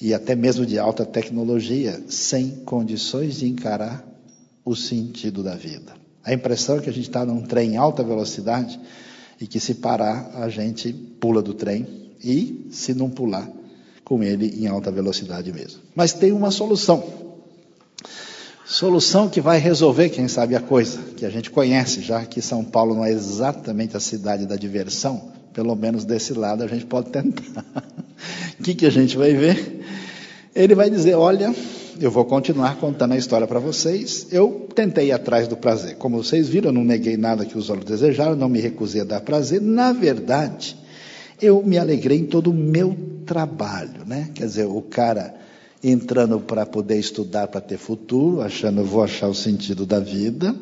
e 0.00 0.12
até 0.12 0.34
mesmo 0.34 0.66
de 0.66 0.78
alta 0.78 1.04
tecnologia, 1.04 2.02
sem 2.08 2.50
condições 2.64 3.36
de 3.36 3.46
encarar 3.48 4.04
o 4.64 4.74
sentido 4.74 5.42
da 5.42 5.54
vida. 5.54 5.94
A 6.24 6.32
impressão 6.32 6.78
é 6.78 6.80
que 6.80 6.90
a 6.90 6.92
gente 6.92 7.08
está 7.08 7.24
num 7.24 7.42
trem 7.42 7.74
em 7.74 7.76
alta 7.76 8.02
velocidade 8.02 8.78
e 9.40 9.46
que 9.46 9.60
se 9.60 9.74
parar, 9.74 10.32
a 10.34 10.48
gente 10.48 10.92
pula 10.92 11.40
do 11.40 11.54
trem 11.54 12.07
e, 12.22 12.66
se 12.70 12.94
não 12.94 13.10
pular, 13.10 13.48
com 14.04 14.22
ele 14.22 14.54
em 14.58 14.66
alta 14.66 14.90
velocidade 14.90 15.52
mesmo. 15.52 15.80
Mas 15.94 16.12
tem 16.12 16.32
uma 16.32 16.50
solução. 16.50 17.04
Solução 18.64 19.28
que 19.28 19.40
vai 19.40 19.58
resolver, 19.58 20.10
quem 20.10 20.28
sabe, 20.28 20.54
a 20.54 20.60
coisa, 20.60 20.98
que 21.16 21.24
a 21.24 21.30
gente 21.30 21.50
conhece, 21.50 22.02
já 22.02 22.24
que 22.24 22.42
São 22.42 22.62
Paulo 22.62 22.94
não 22.94 23.04
é 23.04 23.10
exatamente 23.10 23.96
a 23.96 24.00
cidade 24.00 24.44
da 24.44 24.56
diversão, 24.56 25.32
pelo 25.54 25.74
menos 25.74 26.04
desse 26.04 26.34
lado 26.34 26.62
a 26.62 26.66
gente 26.66 26.84
pode 26.84 27.10
tentar. 27.10 27.64
O 28.58 28.62
que, 28.62 28.74
que 28.74 28.86
a 28.86 28.90
gente 28.90 29.16
vai 29.16 29.32
ver? 29.32 29.84
Ele 30.54 30.74
vai 30.74 30.90
dizer: 30.90 31.14
Olha, 31.14 31.54
eu 32.00 32.10
vou 32.10 32.24
continuar 32.24 32.76
contando 32.76 33.12
a 33.12 33.16
história 33.16 33.46
para 33.46 33.58
vocês. 33.58 34.26
Eu 34.30 34.68
tentei 34.74 35.08
ir 35.08 35.12
atrás 35.12 35.48
do 35.48 35.56
prazer. 35.56 35.96
Como 35.96 36.22
vocês 36.22 36.48
viram, 36.48 36.68
eu 36.68 36.74
não 36.74 36.84
neguei 36.84 37.16
nada 37.16 37.44
que 37.44 37.56
os 37.56 37.70
olhos 37.70 37.84
desejaram, 37.84 38.36
não 38.36 38.48
me 38.48 38.60
recusei 38.60 39.00
a 39.00 39.04
dar 39.04 39.20
prazer. 39.20 39.60
Na 39.60 39.92
verdade, 39.92 40.76
eu 41.40 41.62
me 41.62 41.78
alegrei 41.78 42.18
em 42.18 42.26
todo 42.26 42.50
o 42.50 42.54
meu 42.54 42.96
trabalho, 43.26 44.04
né? 44.06 44.30
Quer 44.34 44.46
dizer, 44.46 44.64
o 44.64 44.82
cara 44.82 45.34
entrando 45.82 46.40
para 46.40 46.66
poder 46.66 46.98
estudar 46.98 47.46
para 47.48 47.60
ter 47.60 47.78
futuro, 47.78 48.40
achando 48.40 48.84
vou 48.84 49.02
achar 49.02 49.28
o 49.28 49.34
sentido 49.34 49.86
da 49.86 50.00
vida. 50.00 50.54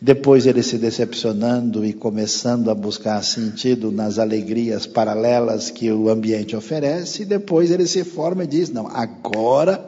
Depois 0.00 0.46
ele 0.46 0.62
se 0.62 0.76
decepcionando 0.76 1.84
e 1.84 1.92
começando 1.92 2.70
a 2.70 2.74
buscar 2.74 3.22
sentido 3.22 3.90
nas 3.90 4.18
alegrias 4.18 4.86
paralelas 4.86 5.70
que 5.70 5.90
o 5.90 6.08
ambiente 6.08 6.54
oferece. 6.54 7.22
E 7.22 7.24
depois 7.24 7.70
ele 7.70 7.86
se 7.86 8.04
forma 8.04 8.44
e 8.44 8.46
diz: 8.46 8.70
Não, 8.70 8.86
agora, 8.86 9.84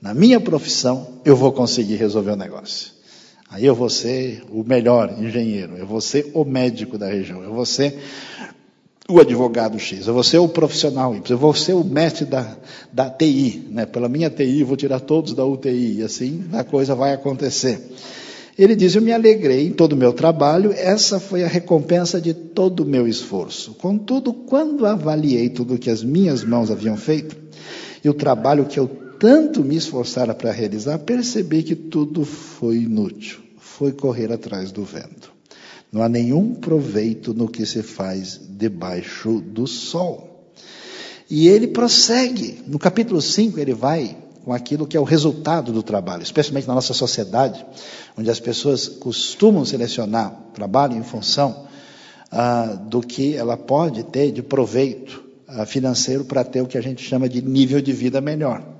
na 0.00 0.14
minha 0.14 0.40
profissão, 0.40 1.20
eu 1.24 1.34
vou 1.34 1.52
conseguir 1.52 1.96
resolver 1.96 2.32
o 2.32 2.36
negócio. 2.36 2.92
Aí 3.50 3.64
eu 3.64 3.74
vou 3.74 3.88
ser 3.88 4.44
o 4.50 4.62
melhor 4.62 5.16
engenheiro, 5.18 5.76
eu 5.76 5.86
vou 5.86 6.02
ser 6.02 6.30
o 6.34 6.44
médico 6.44 6.98
da 6.98 7.08
região, 7.08 7.42
eu 7.42 7.52
vou 7.52 7.64
ser 7.64 7.98
o 9.10 9.18
advogado 9.18 9.78
X, 9.78 10.06
eu 10.06 10.12
vou 10.12 10.22
ser 10.22 10.36
o 10.36 10.46
profissional 10.46 11.16
Y, 11.16 11.30
eu 11.30 11.38
vou 11.38 11.54
ser 11.54 11.72
o 11.72 11.82
mestre 11.82 12.26
da, 12.26 12.58
da 12.92 13.08
TI, 13.08 13.66
né? 13.70 13.86
pela 13.86 14.06
minha 14.06 14.28
TI, 14.28 14.62
vou 14.62 14.76
tirar 14.76 15.00
todos 15.00 15.32
da 15.32 15.46
UTI, 15.46 16.00
e 16.00 16.02
assim 16.02 16.44
a 16.52 16.62
coisa 16.62 16.94
vai 16.94 17.14
acontecer. 17.14 17.80
Ele 18.58 18.76
diz: 18.76 18.94
Eu 18.94 19.00
me 19.00 19.10
alegrei 19.10 19.68
em 19.68 19.72
todo 19.72 19.92
o 19.94 19.96
meu 19.96 20.12
trabalho, 20.12 20.74
essa 20.76 21.18
foi 21.18 21.42
a 21.42 21.48
recompensa 21.48 22.20
de 22.20 22.34
todo 22.34 22.80
o 22.80 22.86
meu 22.86 23.08
esforço. 23.08 23.72
Contudo, 23.80 24.34
quando 24.34 24.84
avaliei 24.84 25.48
tudo 25.48 25.74
o 25.74 25.78
que 25.78 25.88
as 25.88 26.02
minhas 26.02 26.44
mãos 26.44 26.70
haviam 26.70 26.96
feito 26.98 27.34
e 28.04 28.10
o 28.10 28.14
trabalho 28.14 28.66
que 28.66 28.78
eu 28.78 28.88
tanto 29.18 29.64
me 29.64 29.76
esforçara 29.76 30.34
para 30.34 30.52
realizar, 30.52 30.98
percebi 30.98 31.62
que 31.62 31.74
tudo 31.74 32.26
foi 32.26 32.76
inútil, 32.76 33.38
foi 33.56 33.90
correr 33.90 34.30
atrás 34.30 34.70
do 34.70 34.84
vento. 34.84 35.37
Não 35.90 36.02
há 36.02 36.08
nenhum 36.08 36.54
proveito 36.54 37.32
no 37.32 37.48
que 37.48 37.64
se 37.64 37.82
faz 37.82 38.40
debaixo 38.48 39.40
do 39.40 39.66
sol. 39.66 40.52
E 41.30 41.48
ele 41.48 41.68
prossegue. 41.68 42.62
No 42.66 42.78
capítulo 42.78 43.20
5, 43.20 43.58
ele 43.58 43.74
vai 43.74 44.16
com 44.44 44.52
aquilo 44.52 44.86
que 44.86 44.96
é 44.96 45.00
o 45.00 45.04
resultado 45.04 45.72
do 45.72 45.82
trabalho, 45.82 46.22
especialmente 46.22 46.66
na 46.66 46.74
nossa 46.74 46.94
sociedade, 46.94 47.64
onde 48.16 48.30
as 48.30 48.40
pessoas 48.40 48.88
costumam 48.88 49.64
selecionar 49.64 50.34
trabalho 50.54 50.96
em 50.96 51.02
função 51.02 51.66
ah, 52.30 52.78
do 52.88 53.00
que 53.00 53.36
ela 53.36 53.56
pode 53.56 54.04
ter 54.04 54.32
de 54.32 54.42
proveito 54.42 55.22
ah, 55.46 55.66
financeiro 55.66 56.24
para 56.24 56.44
ter 56.44 56.62
o 56.62 56.66
que 56.66 56.78
a 56.78 56.80
gente 56.80 57.02
chama 57.02 57.28
de 57.28 57.42
nível 57.42 57.80
de 57.80 57.92
vida 57.92 58.20
melhor. 58.20 58.77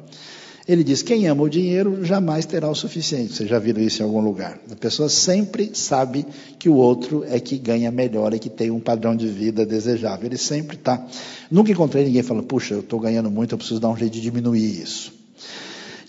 Ele 0.69 0.85
diz: 0.85 1.01
quem 1.01 1.27
ama 1.27 1.45
o 1.45 1.49
dinheiro 1.49 2.05
jamais 2.05 2.45
terá 2.45 2.69
o 2.69 2.75
suficiente. 2.75 3.33
Vocês 3.33 3.49
já 3.49 3.59
viram 3.59 3.81
isso 3.81 4.03
em 4.03 4.05
algum 4.05 4.21
lugar? 4.21 4.61
A 4.71 4.77
pessoa 4.77 5.09
sempre 5.09 5.71
sabe 5.73 6.27
que 6.59 6.69
o 6.69 6.75
outro 6.75 7.25
é 7.27 7.41
que 7.41 7.57
ganha 7.57 7.91
melhor 7.91 8.35
e 8.35 8.39
que 8.39 8.51
tem 8.51 8.71
um 8.71 8.79
padrão 8.79 9.17
de 9.17 9.27
vida 9.27 9.65
desejável. 9.65 10.27
Ele 10.27 10.37
sempre 10.37 10.77
está. 10.77 11.03
Nunca 11.51 11.73
encontrei 11.73 12.05
ninguém 12.05 12.23
falando: 12.23 12.45
puxa, 12.45 12.75
eu 12.75 12.81
estou 12.81 13.01
ganhando 13.01 13.31
muito, 13.31 13.55
eu 13.55 13.59
preciso 13.59 13.81
dar 13.81 13.89
um 13.89 13.97
jeito 13.97 14.13
de 14.13 14.21
diminuir 14.21 14.83
isso. 14.83 15.11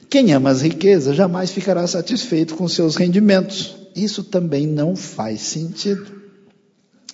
Quem 0.10 0.34
ama 0.34 0.50
as 0.50 0.62
riquezas 0.62 1.16
jamais 1.16 1.52
ficará 1.52 1.88
satisfeito 1.88 2.56
com 2.56 2.68
seus 2.68 2.98
rendimentos. 2.98 3.78
Isso 3.96 4.26
também 4.26 4.68
não 4.68 4.94
faz 4.94 5.40
sentido. 5.40 6.20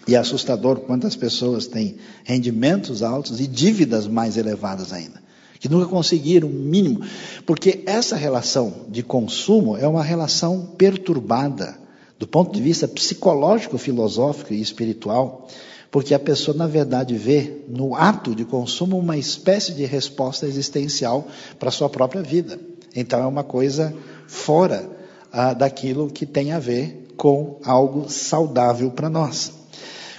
E 0.07 0.15
é 0.15 0.17
assustador 0.17 0.79
quantas 0.79 1.15
pessoas 1.15 1.67
têm 1.67 1.97
rendimentos 2.23 3.03
altos 3.03 3.39
e 3.39 3.45
dívidas 3.45 4.07
mais 4.07 4.35
elevadas 4.35 4.91
ainda 4.91 5.24
que 5.59 5.69
nunca 5.69 5.87
conseguiram 5.87 6.47
o 6.47 6.51
mínimo, 6.51 7.01
porque 7.45 7.83
essa 7.85 8.15
relação 8.15 8.85
de 8.89 9.03
consumo 9.03 9.77
é 9.77 9.87
uma 9.87 10.03
relação 10.03 10.73
perturbada 10.77 11.85
do 12.17 12.27
ponto 12.27 12.53
de 12.53 12.61
vista 12.61 12.87
psicológico, 12.87 13.77
filosófico 13.77 14.53
e 14.53 14.61
espiritual, 14.61 15.47
porque 15.91 16.13
a 16.13 16.19
pessoa, 16.19 16.55
na 16.55 16.67
verdade, 16.67 17.15
vê 17.15 17.61
no 17.67 17.95
ato 17.95 18.35
de 18.35 18.45
consumo 18.45 18.97
uma 18.97 19.17
espécie 19.17 19.73
de 19.73 19.85
resposta 19.85 20.45
existencial 20.45 21.27
para 21.59 21.69
a 21.69 21.71
sua 21.71 21.89
própria 21.89 22.21
vida. 22.21 22.59
Então, 22.95 23.21
é 23.21 23.25
uma 23.25 23.43
coisa 23.43 23.93
fora 24.27 24.89
ah, 25.31 25.53
daquilo 25.53 26.09
que 26.09 26.25
tem 26.25 26.51
a 26.51 26.59
ver 26.59 27.13
com 27.17 27.59
algo 27.63 28.09
saudável 28.09 28.91
para 28.91 29.09
nós. 29.09 29.51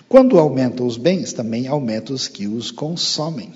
Quando 0.08 0.38
aumentam 0.38 0.86
os 0.86 0.96
bens, 0.96 1.32
também 1.32 1.66
aumentam 1.66 2.14
os 2.14 2.28
que 2.28 2.46
os 2.46 2.70
consomem. 2.70 3.52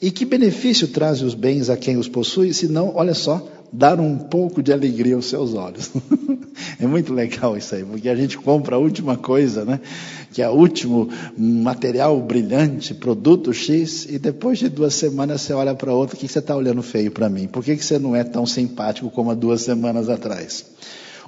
E 0.00 0.10
que 0.10 0.24
benefício 0.24 0.88
traz 0.88 1.22
os 1.22 1.34
bens 1.34 1.68
a 1.68 1.76
quem 1.76 1.96
os 1.96 2.08
possui, 2.08 2.54
se 2.54 2.68
não, 2.68 2.94
olha 2.94 3.14
só, 3.14 3.44
dar 3.72 4.00
um 4.00 4.16
pouco 4.16 4.62
de 4.62 4.72
alegria 4.72 5.16
aos 5.16 5.26
seus 5.26 5.54
olhos. 5.54 5.90
é 6.80 6.86
muito 6.86 7.12
legal 7.12 7.56
isso 7.56 7.74
aí, 7.74 7.84
porque 7.84 8.08
a 8.08 8.14
gente 8.14 8.38
compra 8.38 8.76
a 8.76 8.78
última 8.78 9.16
coisa, 9.16 9.64
né? 9.64 9.80
Que 10.32 10.40
é 10.40 10.48
o 10.48 10.52
último 10.52 11.08
material 11.36 12.20
brilhante, 12.20 12.94
produto 12.94 13.52
X, 13.52 14.06
e 14.08 14.18
depois 14.18 14.58
de 14.58 14.68
duas 14.68 14.94
semanas 14.94 15.42
você 15.42 15.52
olha 15.52 15.74
para 15.74 15.92
outro, 15.92 16.16
o 16.16 16.18
que 16.18 16.28
você 16.28 16.38
está 16.38 16.54
olhando 16.54 16.82
feio 16.82 17.10
para 17.10 17.28
mim? 17.28 17.48
Por 17.48 17.64
que 17.64 17.76
você 17.76 17.98
não 17.98 18.14
é 18.14 18.22
tão 18.22 18.46
simpático 18.46 19.10
como 19.10 19.30
há 19.32 19.34
duas 19.34 19.62
semanas 19.62 20.08
atrás? 20.08 20.64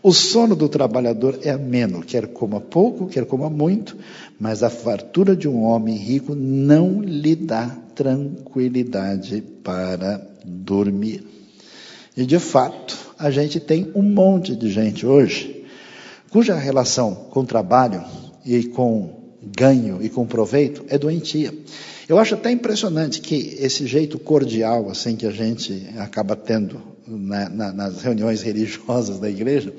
O 0.02 0.12
sono 0.12 0.56
do 0.56 0.68
trabalhador 0.68 1.38
é 1.42 1.50
ameno, 1.50 2.02
quer 2.02 2.28
coma 2.28 2.58
pouco, 2.58 3.06
quer 3.06 3.26
coma 3.26 3.50
muito, 3.50 3.98
mas 4.38 4.62
a 4.62 4.70
fartura 4.70 5.36
de 5.36 5.46
um 5.46 5.62
homem 5.62 5.94
rico 5.94 6.34
não 6.34 7.02
lhe 7.02 7.36
dá 7.36 7.76
tranquilidade 8.00 9.42
para 9.62 10.26
dormir. 10.42 11.22
E 12.16 12.24
de 12.24 12.38
fato, 12.38 12.96
a 13.18 13.30
gente 13.30 13.60
tem 13.60 13.92
um 13.94 14.02
monte 14.02 14.56
de 14.56 14.70
gente 14.70 15.04
hoje 15.04 15.66
cuja 16.30 16.54
relação 16.54 17.14
com 17.14 17.44
trabalho 17.44 18.02
e 18.42 18.64
com 18.64 19.34
ganho 19.54 20.02
e 20.02 20.08
com 20.08 20.26
proveito 20.26 20.82
é 20.88 20.96
doentia. 20.96 21.52
Eu 22.08 22.18
acho 22.18 22.34
até 22.34 22.50
impressionante 22.50 23.20
que 23.20 23.54
esse 23.60 23.86
jeito 23.86 24.18
cordial 24.18 24.88
assim 24.88 25.14
que 25.14 25.26
a 25.26 25.30
gente 25.30 25.86
acaba 25.98 26.34
tendo 26.34 26.80
na, 27.06 27.50
na, 27.50 27.70
nas 27.70 28.00
reuniões 28.00 28.40
religiosas 28.42 29.18
da 29.18 29.28
igreja, 29.28 29.74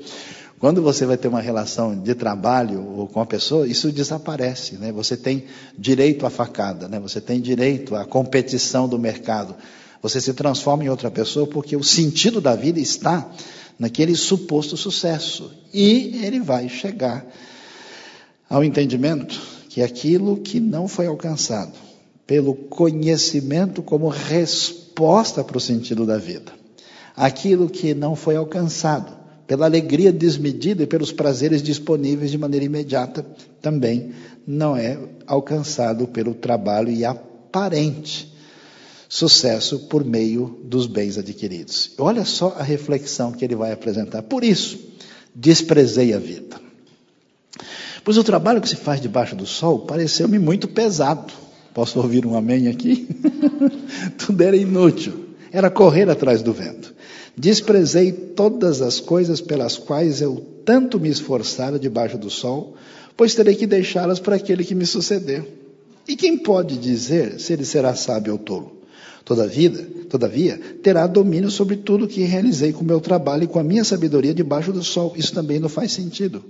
quando 0.62 0.80
você 0.80 1.04
vai 1.04 1.16
ter 1.16 1.26
uma 1.26 1.40
relação 1.40 1.98
de 1.98 2.14
trabalho 2.14 3.08
com 3.12 3.20
a 3.20 3.26
pessoa, 3.26 3.66
isso 3.66 3.90
desaparece, 3.90 4.76
né? 4.76 4.92
Você 4.92 5.16
tem 5.16 5.42
direito 5.76 6.24
à 6.24 6.30
facada, 6.30 6.86
né? 6.86 7.00
Você 7.00 7.20
tem 7.20 7.40
direito 7.40 7.96
à 7.96 8.04
competição 8.04 8.88
do 8.88 8.96
mercado. 8.96 9.56
Você 10.00 10.20
se 10.20 10.32
transforma 10.32 10.84
em 10.84 10.88
outra 10.88 11.10
pessoa 11.10 11.48
porque 11.48 11.74
o 11.74 11.82
sentido 11.82 12.40
da 12.40 12.54
vida 12.54 12.78
está 12.78 13.28
naquele 13.76 14.14
suposto 14.14 14.76
sucesso. 14.76 15.50
E 15.74 16.20
ele 16.24 16.38
vai 16.38 16.68
chegar 16.68 17.26
ao 18.48 18.62
entendimento 18.62 19.42
que 19.68 19.82
aquilo 19.82 20.36
que 20.36 20.60
não 20.60 20.86
foi 20.86 21.08
alcançado 21.08 21.72
pelo 22.24 22.54
conhecimento 22.54 23.82
como 23.82 24.06
resposta 24.06 25.42
para 25.42 25.58
o 25.58 25.60
sentido 25.60 26.06
da 26.06 26.18
vida, 26.18 26.52
aquilo 27.16 27.68
que 27.68 27.94
não 27.94 28.14
foi 28.14 28.36
alcançado 28.36 29.21
pela 29.52 29.66
alegria 29.66 30.10
desmedida 30.10 30.82
e 30.82 30.86
pelos 30.86 31.12
prazeres 31.12 31.62
disponíveis 31.62 32.30
de 32.30 32.38
maneira 32.38 32.64
imediata, 32.64 33.22
também 33.60 34.12
não 34.46 34.74
é 34.74 34.98
alcançado 35.26 36.08
pelo 36.08 36.32
trabalho 36.32 36.90
e 36.90 37.04
aparente 37.04 38.32
sucesso 39.10 39.80
por 39.90 40.06
meio 40.06 40.58
dos 40.64 40.86
bens 40.86 41.18
adquiridos. 41.18 41.90
Olha 41.98 42.24
só 42.24 42.56
a 42.58 42.62
reflexão 42.62 43.30
que 43.30 43.44
ele 43.44 43.54
vai 43.54 43.72
apresentar. 43.72 44.22
Por 44.22 44.42
isso, 44.42 44.80
desprezei 45.34 46.14
a 46.14 46.18
vida. 46.18 46.58
Pois 48.02 48.16
o 48.16 48.24
trabalho 48.24 48.62
que 48.62 48.70
se 48.70 48.76
faz 48.76 49.02
debaixo 49.02 49.36
do 49.36 49.44
sol 49.44 49.80
pareceu-me 49.80 50.38
muito 50.38 50.66
pesado. 50.66 51.30
Posso 51.74 52.00
ouvir 52.00 52.24
um 52.24 52.34
amém 52.34 52.68
aqui? 52.68 53.06
Tudo 54.16 54.40
era 54.40 54.56
inútil. 54.56 55.26
Era 55.52 55.68
correr 55.68 56.08
atrás 56.08 56.40
do 56.40 56.54
vento. 56.54 56.91
Desprezei 57.36 58.12
todas 58.12 58.82
as 58.82 59.00
coisas 59.00 59.40
pelas 59.40 59.76
quais 59.76 60.20
eu 60.20 60.44
tanto 60.64 61.00
me 61.00 61.08
esforçara 61.08 61.78
debaixo 61.78 62.18
do 62.18 62.28
sol, 62.28 62.74
pois 63.16 63.34
terei 63.34 63.54
que 63.54 63.66
deixá-las 63.66 64.20
para 64.20 64.36
aquele 64.36 64.64
que 64.64 64.74
me 64.74 64.86
suceder. 64.86 65.46
E 66.06 66.16
quem 66.16 66.36
pode 66.36 66.76
dizer 66.76 67.40
se 67.40 67.52
ele 67.52 67.64
será 67.64 67.94
sábio 67.94 68.34
ou 68.34 68.38
tolo? 68.38 68.82
Todavia, 69.24 69.70
todavia, 70.10 70.60
terá 70.82 71.06
domínio 71.06 71.50
sobre 71.50 71.76
tudo 71.76 72.08
que 72.08 72.22
realizei 72.22 72.72
com 72.72 72.82
o 72.82 72.86
meu 72.86 73.00
trabalho 73.00 73.44
e 73.44 73.46
com 73.46 73.58
a 73.58 73.64
minha 73.64 73.84
sabedoria 73.84 74.34
debaixo 74.34 74.72
do 74.72 74.82
sol. 74.82 75.14
Isso 75.16 75.32
também 75.32 75.60
não 75.60 75.68
faz 75.68 75.92
sentido. 75.92 76.44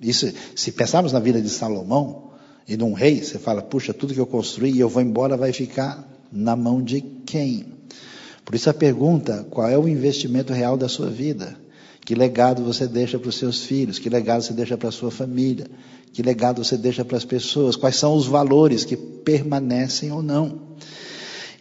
Isso, 0.00 0.32
se 0.54 0.72
pensarmos 0.72 1.12
na 1.12 1.20
vida 1.20 1.40
de 1.40 1.48
Salomão 1.48 2.30
e 2.66 2.76
de 2.76 2.82
um 2.82 2.94
rei, 2.94 3.22
você 3.22 3.38
fala, 3.38 3.62
puxa, 3.62 3.92
tudo 3.92 4.14
que 4.14 4.20
eu 4.20 4.26
construí 4.26 4.72
e 4.72 4.80
eu 4.80 4.88
vou 4.88 5.02
embora 5.02 5.36
vai 5.36 5.52
ficar 5.52 6.06
na 6.32 6.56
mão 6.56 6.82
de 6.82 7.00
quem? 7.00 7.75
Por 8.46 8.54
isso 8.54 8.70
a 8.70 8.74
pergunta, 8.74 9.44
qual 9.50 9.68
é 9.68 9.76
o 9.76 9.88
investimento 9.88 10.52
real 10.52 10.76
da 10.76 10.88
sua 10.88 11.10
vida? 11.10 11.56
Que 12.04 12.14
legado 12.14 12.62
você 12.62 12.86
deixa 12.86 13.18
para 13.18 13.28
os 13.28 13.36
seus 13.36 13.64
filhos? 13.64 13.98
Que 13.98 14.08
legado 14.08 14.40
você 14.40 14.52
deixa 14.52 14.78
para 14.78 14.88
a 14.88 14.92
sua 14.92 15.10
família? 15.10 15.66
Que 16.12 16.22
legado 16.22 16.62
você 16.62 16.76
deixa 16.76 17.04
para 17.04 17.16
as 17.16 17.24
pessoas? 17.24 17.74
Quais 17.74 17.96
são 17.96 18.14
os 18.14 18.24
valores 18.28 18.84
que 18.84 18.96
permanecem 18.96 20.12
ou 20.12 20.22
não? 20.22 20.60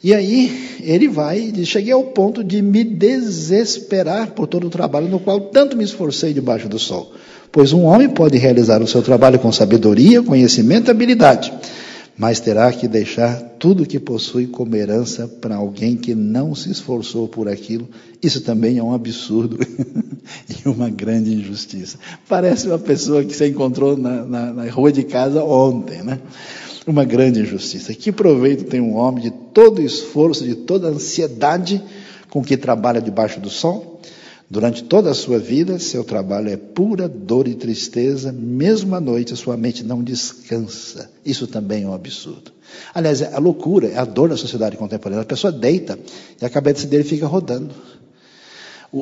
E 0.03 0.13
aí 0.13 0.77
ele 0.83 1.07
vai, 1.07 1.51
diz, 1.51 1.67
cheguei 1.67 1.91
ao 1.91 2.03
ponto 2.03 2.43
de 2.43 2.61
me 2.61 2.83
desesperar 2.83 4.33
por 4.33 4.45
todo 4.45 4.67
o 4.67 4.69
trabalho 4.69 5.07
no 5.07 5.19
qual 5.19 5.41
tanto 5.41 5.75
me 5.75 5.83
esforcei 5.83 6.31
debaixo 6.31 6.69
do 6.69 6.77
sol. 6.77 7.13
Pois 7.51 7.73
um 7.73 7.85
homem 7.85 8.07
pode 8.07 8.37
realizar 8.37 8.83
o 8.83 8.87
seu 8.87 9.01
trabalho 9.01 9.39
com 9.39 9.51
sabedoria, 9.51 10.21
conhecimento 10.21 10.89
e 10.89 10.91
habilidade, 10.91 11.51
mas 12.17 12.39
terá 12.39 12.71
que 12.71 12.87
deixar 12.87 13.41
tudo 13.59 13.83
o 13.83 13.85
que 13.85 13.99
possui 13.99 14.47
como 14.47 14.75
herança 14.75 15.27
para 15.27 15.55
alguém 15.55 15.97
que 15.97 16.15
não 16.15 16.55
se 16.55 16.71
esforçou 16.71 17.27
por 17.27 17.47
aquilo. 17.49 17.87
Isso 18.23 18.41
também 18.41 18.77
é 18.77 18.83
um 18.83 18.93
absurdo 18.93 19.59
e 20.49 20.67
uma 20.67 20.89
grande 20.89 21.33
injustiça. 21.33 21.97
Parece 22.27 22.67
uma 22.67 22.79
pessoa 22.79 23.23
que 23.23 23.35
você 23.35 23.47
encontrou 23.47 23.97
na, 23.97 24.23
na, 24.23 24.53
na 24.53 24.71
rua 24.71 24.91
de 24.91 25.03
casa 25.03 25.43
ontem, 25.43 26.03
né? 26.03 26.19
uma 26.87 27.03
grande 27.03 27.41
injustiça. 27.41 27.93
Que 27.93 28.11
proveito 28.11 28.65
tem 28.65 28.79
um 28.79 28.95
homem 28.95 29.23
de 29.23 29.31
todo 29.31 29.81
esforço, 29.81 30.43
de 30.43 30.55
toda 30.55 30.87
ansiedade 30.87 31.83
com 32.29 32.43
que 32.43 32.55
trabalha 32.55 33.01
debaixo 33.01 33.39
do 33.39 33.49
sol? 33.49 33.99
Durante 34.49 34.83
toda 34.83 35.09
a 35.09 35.13
sua 35.15 35.39
vida, 35.39 35.79
seu 35.79 36.03
trabalho 36.03 36.49
é 36.49 36.57
pura 36.57 37.09
dor 37.09 37.47
e 37.47 37.55
tristeza, 37.55 38.31
mesmo 38.31 38.93
à 38.93 39.01
noite 39.01 39.33
a 39.33 39.35
sua 39.35 39.57
mente 39.57 39.83
não 39.83 40.03
descansa. 40.03 41.09
Isso 41.25 41.47
também 41.47 41.83
é 41.83 41.87
um 41.87 41.93
absurdo. 41.93 42.51
Aliás, 42.93 43.21
a 43.23 43.39
loucura, 43.39 43.87
é 43.87 43.97
a 43.97 44.05
dor 44.05 44.29
da 44.29 44.37
sociedade 44.37 44.77
contemporânea. 44.77 45.23
A 45.23 45.25
pessoa 45.25 45.51
deita 45.51 45.97
e 46.39 46.45
a 46.45 46.49
cabeça 46.49 46.85
dele 46.85 47.03
fica 47.03 47.25
rodando 47.25 47.73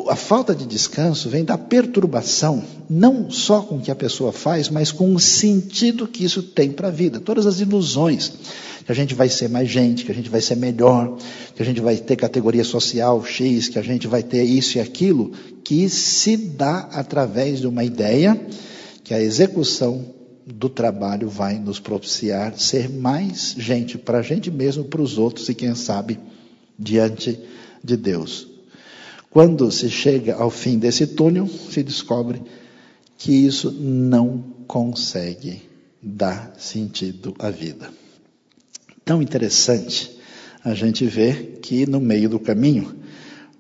a 0.10 0.16
falta 0.16 0.56
de 0.56 0.66
descanso 0.66 1.30
vem 1.30 1.44
da 1.44 1.58
perturbação, 1.58 2.64
não 2.90 3.30
só 3.30 3.62
com 3.62 3.76
o 3.76 3.82
que 3.82 3.92
a 3.92 3.96
pessoa 3.96 4.32
faz, 4.32 4.68
mas 4.70 4.92
com 4.92 5.14
o 5.14 5.20
sentido 5.20 6.08
que 6.08 6.26
isso 6.26 6.42
tem 6.42 6.72
para 6.72 6.88
a 6.88 6.92
vida. 6.92 7.20
Todas 7.20 7.46
as 7.46 7.60
ilusões, 7.60 8.32
que 8.86 8.92
a 8.92 8.96
gente 8.96 9.14
vai 9.16 9.30
ser 9.30 9.50
mais 9.50 9.70
gente, 9.70 10.06
que 10.06 10.12
a 10.12 10.16
gente 10.16 10.30
vai 10.30 10.42
ser 10.42 10.56
melhor, 10.56 11.18
que 11.56 11.62
a 11.62 11.66
gente 11.66 11.80
vai 11.80 11.96
ter 11.98 12.16
categoria 12.16 12.64
social 12.64 13.24
X, 13.26 13.70
que 13.70 13.80
a 13.80 13.82
gente 13.82 14.08
vai 14.08 14.22
ter 14.22 14.44
isso 14.44 14.78
e 14.78 14.82
aquilo, 14.82 15.32
que 15.64 15.90
se 15.90 16.36
dá 16.36 16.90
através 16.92 17.60
de 17.60 17.68
uma 17.68 17.84
ideia 17.84 18.40
que 19.04 19.14
a 19.14 19.22
execução 19.22 20.06
do 20.46 20.68
trabalho 20.68 21.30
vai 21.30 21.58
nos 21.58 21.80
propiciar 21.80 22.58
ser 22.58 22.90
mais 22.90 23.56
gente 23.58 23.98
para 23.98 24.20
a 24.20 24.22
gente 24.22 24.52
mesmo, 24.52 24.84
para 24.84 25.02
os 25.02 25.18
outros 25.18 25.48
e 25.48 25.56
quem 25.56 25.74
sabe 25.76 26.20
diante 26.78 27.40
de 27.84 27.96
Deus. 27.96 28.48
Quando 29.30 29.72
se 29.72 29.90
chega 29.90 30.36
ao 30.36 30.50
fim 30.50 30.78
desse 30.78 31.08
túnel, 31.08 31.48
se 31.48 31.82
descobre 31.82 32.42
que 33.18 33.32
isso 33.32 33.72
não 33.72 34.44
consegue 34.68 35.62
dar 36.02 36.54
sentido 36.58 37.34
à 37.40 37.50
vida. 37.50 38.03
Tão 39.06 39.22
interessante 39.22 40.12
a 40.64 40.74
gente 40.74 41.06
ver 41.06 41.60
que 41.62 41.86
no 41.86 42.00
meio 42.00 42.30
do 42.30 42.40
caminho, 42.40 42.96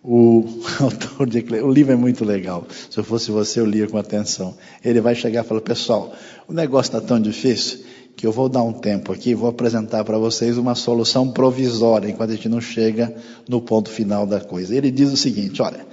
o 0.03 0.45
autor 0.79 1.27
de 1.27 1.39
o 1.62 1.71
livro 1.71 1.93
é 1.93 1.95
muito 1.95 2.23
legal. 2.23 2.65
Se 2.89 2.97
eu 2.97 3.03
fosse 3.03 3.32
você, 3.32 3.60
eu 3.60 3.65
lia 3.65 3.88
com 3.88 3.97
atenção. 3.97 4.56
Ele 4.84 5.01
vai 5.01 5.15
chegar 5.15 5.43
e 5.43 5.47
falar: 5.47 5.62
pessoal, 5.62 6.13
o 6.47 6.53
negócio 6.53 6.89
está 6.89 7.01
tão 7.06 7.19
difícil 7.19 7.79
que 8.15 8.27
eu 8.27 8.32
vou 8.32 8.47
dar 8.47 8.62
um 8.62 8.73
tempo 8.73 9.12
aqui 9.12 9.34
vou 9.34 9.49
apresentar 9.49 10.03
para 10.03 10.17
vocês 10.17 10.58
uma 10.58 10.75
solução 10.75 11.32
provisória, 11.32 12.10
enquanto 12.10 12.29
a 12.29 12.36
gente 12.36 12.47
não 12.47 12.62
chega 12.62 13.13
no 13.49 13.60
ponto 13.60 13.89
final 13.89 14.25
da 14.25 14.39
coisa. 14.39 14.75
Ele 14.75 14.91
diz 14.91 15.12
o 15.12 15.17
seguinte: 15.17 15.62
olha, 15.62 15.86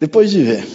depois 0.00 0.30
de 0.30 0.42
ver 0.42 0.66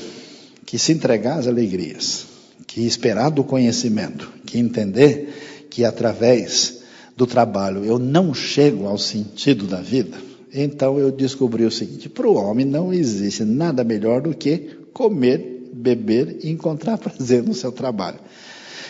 que 0.66 0.78
se 0.78 0.92
entregar 0.92 1.40
às 1.40 1.48
alegrias, 1.48 2.26
que 2.68 2.82
esperar 2.86 3.30
do 3.30 3.44
conhecimento, 3.44 4.32
que 4.46 4.60
entender 4.60 5.68
que 5.70 5.84
através 5.86 6.83
do 7.16 7.28
trabalho 7.28 7.84
eu 7.86 8.00
não 8.00 8.34
chego 8.34 8.88
ao 8.88 8.98
sentido 8.98 9.66
da 9.66 9.82
vida, 9.82 10.18
então 10.54 10.98
eu 11.00 11.12
descobri 11.12 11.66
o 11.66 11.72
seguinte: 11.72 12.10
para 12.10 12.28
o 12.28 12.36
homem 12.36 12.66
não 12.66 12.94
existe 12.94 13.44
nada 13.44 13.84
melhor 13.84 14.22
do 14.22 14.34
que 14.34 14.70
comer, 14.94 15.70
beber 15.74 16.40
e 16.44 16.50
encontrar 16.50 16.98
prazer 17.00 17.44
no 17.44 17.54
seu 17.54 17.72
trabalho. 17.72 18.20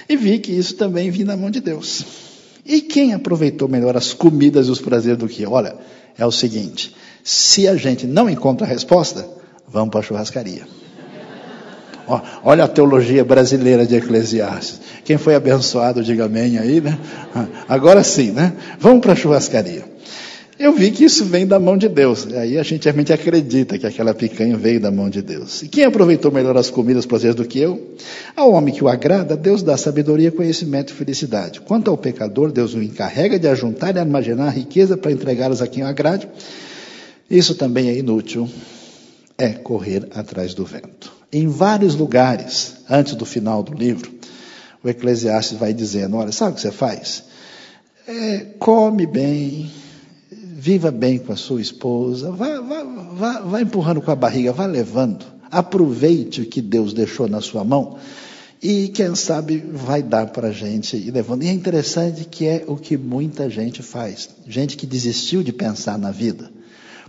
E 0.07 0.17
vi 0.17 0.39
que 0.39 0.51
isso 0.51 0.75
também 0.75 1.09
vinha 1.09 1.27
na 1.27 1.37
mão 1.37 1.49
de 1.49 1.61
Deus. 1.61 2.05
E 2.65 2.81
quem 2.81 3.13
aproveitou 3.13 3.67
melhor 3.67 3.95
as 3.95 4.13
comidas 4.13 4.67
e 4.67 4.71
os 4.71 4.79
prazeres 4.79 5.17
do 5.17 5.27
que? 5.27 5.45
Olha, 5.45 5.75
é 6.17 6.25
o 6.25 6.31
seguinte: 6.31 6.95
se 7.23 7.67
a 7.67 7.75
gente 7.75 8.05
não 8.05 8.29
encontra 8.29 8.65
a 8.65 8.69
resposta, 8.69 9.27
vamos 9.67 9.89
para 9.89 9.99
a 10.01 10.03
churrascaria. 10.03 10.67
Olha 12.43 12.65
a 12.65 12.67
teologia 12.67 13.23
brasileira 13.23 13.85
de 13.85 13.95
Eclesiastes. 13.95 14.81
Quem 15.05 15.17
foi 15.17 15.35
abençoado, 15.35 16.03
diga 16.03 16.25
amém 16.25 16.57
aí, 16.57 16.81
né? 16.81 16.97
Agora 17.67 18.03
sim, 18.03 18.31
né? 18.31 18.53
Vamos 18.79 19.01
para 19.01 19.13
a 19.13 19.15
churrascaria. 19.15 19.93
Eu 20.59 20.71
vi 20.71 20.91
que 20.91 21.03
isso 21.03 21.25
vem 21.25 21.47
da 21.47 21.59
mão 21.59 21.75
de 21.75 21.89
Deus. 21.89 22.27
Aí 22.31 22.59
a 22.59 22.63
gente 22.63 22.83
realmente 22.83 23.11
acredita 23.11 23.77
que 23.77 23.87
aquela 23.87 24.13
picanha 24.13 24.55
veio 24.55 24.79
da 24.79 24.91
mão 24.91 25.09
de 25.09 25.21
Deus. 25.21 25.63
E 25.63 25.67
quem 25.67 25.83
aproveitou 25.83 26.31
melhor 26.31 26.55
as 26.55 26.69
comidas, 26.69 27.05
prazeres 27.05 27.35
do 27.35 27.43
que 27.43 27.59
eu? 27.59 27.95
Ao 28.35 28.51
homem 28.51 28.73
que 28.73 28.83
o 28.83 28.87
agrada, 28.87 29.35
Deus 29.35 29.63
dá 29.63 29.75
sabedoria, 29.75 30.31
conhecimento 30.31 30.93
e 30.93 30.95
felicidade. 30.95 31.59
Quanto 31.59 31.89
ao 31.89 31.97
pecador, 31.97 32.51
Deus 32.51 32.75
o 32.75 32.81
encarrega 32.81 33.39
de 33.39 33.47
ajuntar 33.47 33.95
e 33.95 33.99
armazenar 33.99 34.47
a 34.47 34.51
riqueza 34.51 34.95
para 34.95 35.11
entregá-las 35.11 35.61
a 35.61 35.67
quem 35.67 35.83
o 35.83 35.87
agrade. 35.87 36.27
Isso 37.29 37.55
também 37.55 37.89
é 37.89 37.97
inútil. 37.97 38.47
É 39.37 39.49
correr 39.49 40.07
atrás 40.13 40.53
do 40.53 40.63
vento. 40.63 41.22
Em 41.33 41.47
vários 41.47 41.95
lugares, 41.95 42.75
antes 42.87 43.15
do 43.15 43.25
final 43.25 43.63
do 43.63 43.73
livro, 43.73 44.13
o 44.83 44.87
Eclesiastes 44.87 45.57
vai 45.57 45.73
dizendo: 45.73 46.15
Olha, 46.15 46.31
sabe 46.31 46.51
o 46.51 46.55
que 46.55 46.61
você 46.61 46.71
faz? 46.71 47.23
É, 48.07 48.45
come 48.59 49.07
bem, 49.07 49.71
viva 50.31 50.91
bem 50.91 51.17
com 51.17 51.33
a 51.33 51.35
sua 51.35 51.59
esposa, 51.59 52.31
vá, 52.31 53.59
empurrando 53.59 53.99
com 53.99 54.11
a 54.11 54.15
barriga, 54.15 54.51
vá 54.51 54.67
levando. 54.67 55.25
Aproveite 55.49 56.41
o 56.41 56.45
que 56.45 56.61
Deus 56.61 56.93
deixou 56.93 57.27
na 57.27 57.41
sua 57.41 57.63
mão 57.63 57.97
e 58.63 58.87
quem 58.87 59.13
sabe 59.13 59.57
vai 59.57 60.01
dar 60.01 60.27
para 60.27 60.47
a 60.47 60.51
gente 60.53 60.95
ir 60.95 61.11
levando. 61.11 61.43
E 61.43 61.47
é 61.47 61.51
interessante 61.51 62.25
que 62.25 62.47
é 62.47 62.63
o 62.65 62.77
que 62.77 62.95
muita 62.95 63.49
gente 63.49 63.83
faz. 63.83 64.29
Gente 64.47 64.77
que 64.77 64.85
desistiu 64.85 65.43
de 65.43 65.51
pensar 65.51 65.97
na 65.97 66.11
vida. 66.11 66.49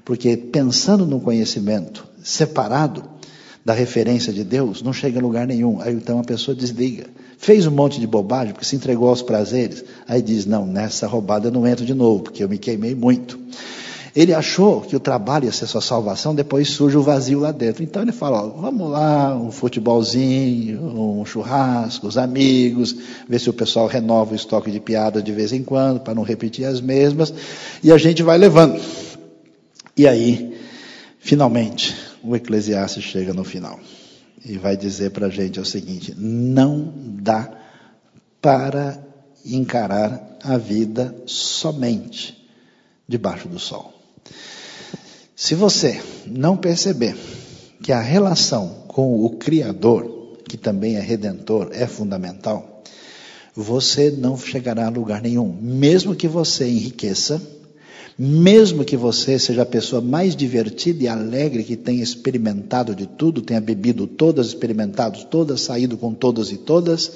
Porque 0.04 0.36
pensando 0.36 1.06
no 1.06 1.20
conhecimento 1.20 2.06
separado 2.22 3.13
da 3.64 3.72
referência 3.72 4.32
de 4.32 4.44
Deus, 4.44 4.82
não 4.82 4.92
chega 4.92 5.18
a 5.18 5.22
lugar 5.22 5.46
nenhum. 5.46 5.80
Aí 5.80 5.94
então 5.94 6.18
a 6.18 6.24
pessoa 6.24 6.54
desliga. 6.54 7.06
Fez 7.38 7.66
um 7.66 7.70
monte 7.70 7.98
de 7.98 8.06
bobagem, 8.06 8.52
porque 8.52 8.66
se 8.66 8.76
entregou 8.76 9.08
aos 9.08 9.22
prazeres. 9.22 9.84
Aí 10.06 10.20
diz: 10.20 10.44
Não, 10.44 10.66
nessa 10.66 11.06
roubada 11.06 11.48
eu 11.48 11.52
não 11.52 11.66
entro 11.66 11.84
de 11.84 11.94
novo, 11.94 12.24
porque 12.24 12.44
eu 12.44 12.48
me 12.48 12.58
queimei 12.58 12.94
muito. 12.94 13.38
Ele 14.14 14.32
achou 14.32 14.80
que 14.80 14.94
o 14.94 15.00
trabalho 15.00 15.46
ia 15.46 15.52
ser 15.52 15.66
sua 15.66 15.80
salvação, 15.80 16.36
depois 16.36 16.70
surge 16.70 16.96
o 16.96 17.02
vazio 17.02 17.40
lá 17.40 17.50
dentro. 17.50 17.82
Então 17.82 18.02
ele 18.02 18.12
fala: 18.12 18.44
ó, 18.44 18.48
vamos 18.48 18.90
lá, 18.90 19.34
um 19.34 19.50
futebolzinho, 19.50 20.80
um 20.80 21.24
churrasco, 21.24 22.06
os 22.06 22.16
amigos, 22.16 22.94
ver 23.28 23.40
se 23.40 23.50
o 23.50 23.52
pessoal 23.52 23.86
renova 23.86 24.32
o 24.32 24.36
estoque 24.36 24.70
de 24.70 24.78
piada 24.78 25.20
de 25.20 25.32
vez 25.32 25.52
em 25.52 25.64
quando, 25.64 26.00
para 26.00 26.14
não 26.14 26.22
repetir 26.22 26.64
as 26.64 26.80
mesmas, 26.80 27.34
e 27.82 27.90
a 27.90 27.98
gente 27.98 28.22
vai 28.22 28.38
levando. 28.38 28.80
E 29.96 30.06
aí, 30.06 30.56
finalmente, 31.18 32.13
o 32.24 32.34
Eclesiastes 32.34 33.04
chega 33.04 33.34
no 33.34 33.44
final 33.44 33.78
e 34.44 34.56
vai 34.56 34.76
dizer 34.76 35.10
para 35.10 35.26
a 35.26 35.30
gente 35.30 35.60
o 35.60 35.64
seguinte: 35.64 36.14
não 36.16 36.92
dá 36.96 37.50
para 38.40 38.98
encarar 39.44 40.38
a 40.42 40.56
vida 40.56 41.14
somente 41.26 42.48
debaixo 43.06 43.48
do 43.48 43.58
sol. 43.58 43.92
Se 45.36 45.54
você 45.54 46.00
não 46.26 46.56
perceber 46.56 47.16
que 47.82 47.92
a 47.92 48.00
relação 48.00 48.84
com 48.88 49.24
o 49.24 49.30
Criador, 49.30 50.38
que 50.48 50.56
também 50.56 50.96
é 50.96 51.00
redentor, 51.00 51.70
é 51.72 51.86
fundamental, 51.86 52.82
você 53.54 54.10
não 54.10 54.38
chegará 54.38 54.86
a 54.86 54.90
lugar 54.90 55.20
nenhum. 55.20 55.52
Mesmo 55.60 56.14
que 56.14 56.26
você 56.26 56.68
enriqueça, 56.68 57.40
mesmo 58.18 58.84
que 58.84 58.96
você 58.96 59.38
seja 59.38 59.62
a 59.62 59.66
pessoa 59.66 60.00
mais 60.00 60.36
divertida 60.36 61.04
e 61.04 61.08
alegre 61.08 61.64
que 61.64 61.76
tenha 61.76 62.02
experimentado 62.02 62.94
de 62.94 63.06
tudo, 63.06 63.42
tenha 63.42 63.60
bebido 63.60 64.06
todas, 64.06 64.48
experimentado 64.48 65.24
todas, 65.24 65.62
saído 65.62 65.96
com 65.96 66.14
todas 66.14 66.52
e 66.52 66.56
todas, 66.56 67.12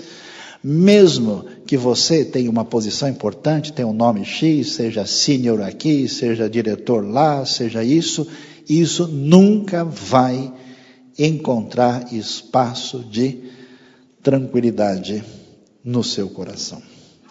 mesmo 0.63 1.45
que 1.67 1.77
você 1.77 2.25
tenha 2.25 2.51
uma 2.51 2.65
posição 2.65 3.09
importante, 3.09 3.73
tenha 3.73 3.87
um 3.87 3.93
nome 3.93 4.25
X, 4.25 4.73
seja 4.73 5.07
senior 5.07 5.63
aqui, 5.63 6.09
seja 6.09 6.51
diretor 6.51 7.07
lá, 7.07 7.47
seja 7.47 7.85
isso, 7.85 8.27
isso 8.69 9.07
nunca 9.07 9.85
vai 9.85 10.53
encontrar 11.17 12.13
espaço 12.13 13.05
de 13.05 13.39
tranquilidade 14.23 15.23
no 15.85 16.03
seu 16.03 16.29
coração. 16.29 16.83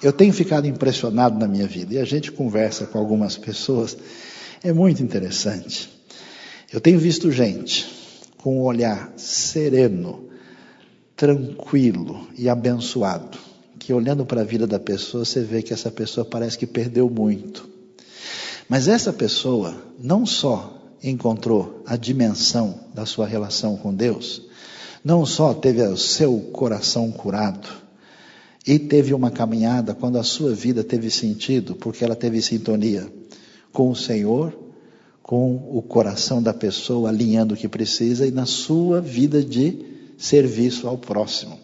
Eu 0.02 0.14
tenho 0.14 0.32
ficado 0.32 0.68
impressionado 0.68 1.40
na 1.40 1.48
minha 1.48 1.66
vida 1.66 1.96
e 1.96 1.98
a 1.98 2.06
gente 2.06 2.32
conversa 2.32 2.86
com 2.86 3.00
algumas 3.00 3.36
pessoas, 3.36 3.98
é 4.64 4.72
muito 4.72 5.02
interessante. 5.02 5.90
Eu 6.72 6.80
tenho 6.80 7.00
visto 7.00 7.32
gente 7.32 7.88
com 8.38 8.60
um 8.60 8.64
olhar 8.64 9.12
sereno, 9.18 10.30
tranquilo 11.16 12.28
e 12.38 12.48
abençoado, 12.48 13.40
que 13.80 13.92
olhando 13.92 14.26
para 14.26 14.42
a 14.42 14.44
vida 14.44 14.68
da 14.68 14.80
pessoa, 14.80 15.26
você 15.26 15.42
vê 15.42 15.64
que 15.64 15.74
essa 15.74 15.90
pessoa 15.90 16.24
parece 16.24 16.58
que 16.58 16.68
perdeu 16.68 17.10
muito. 17.10 17.68
Mas 18.70 18.88
essa 18.88 19.12
pessoa 19.12 19.76
não 19.98 20.26
só 20.26 20.78
encontrou 21.04 21.82
a 21.88 21.96
dimensão 21.96 22.80
da 22.94 23.06
sua 23.06 23.26
relação 23.26 23.78
com 23.78 23.94
Deus, 23.94 24.44
não 25.04 25.26
só 25.26 25.54
teve 25.54 25.82
o 25.82 25.98
seu 25.98 26.40
coração 26.52 27.12
curado, 27.12 27.87
e 28.68 28.78
teve 28.78 29.14
uma 29.14 29.32
caminhada 29.32 29.96
quando 29.96 30.18
a 30.18 30.24
sua 30.24 30.54
vida 30.54 30.84
teve 30.84 31.10
sentido, 31.10 31.74
porque 31.74 32.04
ela 32.04 32.18
teve 32.18 32.42
sintonia 32.42 33.08
com 33.72 33.90
o 33.90 33.96
Senhor, 33.96 34.54
com 35.24 35.56
o 35.72 35.82
coração 35.82 36.44
da 36.44 36.54
pessoa 36.54 37.10
alinhando 37.10 37.54
o 37.54 37.58
que 37.58 37.70
precisa 37.70 38.28
e 38.28 38.32
na 38.32 38.46
sua 38.46 39.00
vida 39.00 39.42
de 39.42 39.86
serviço 40.18 40.86
ao 40.86 40.98
próximo. 40.98 41.58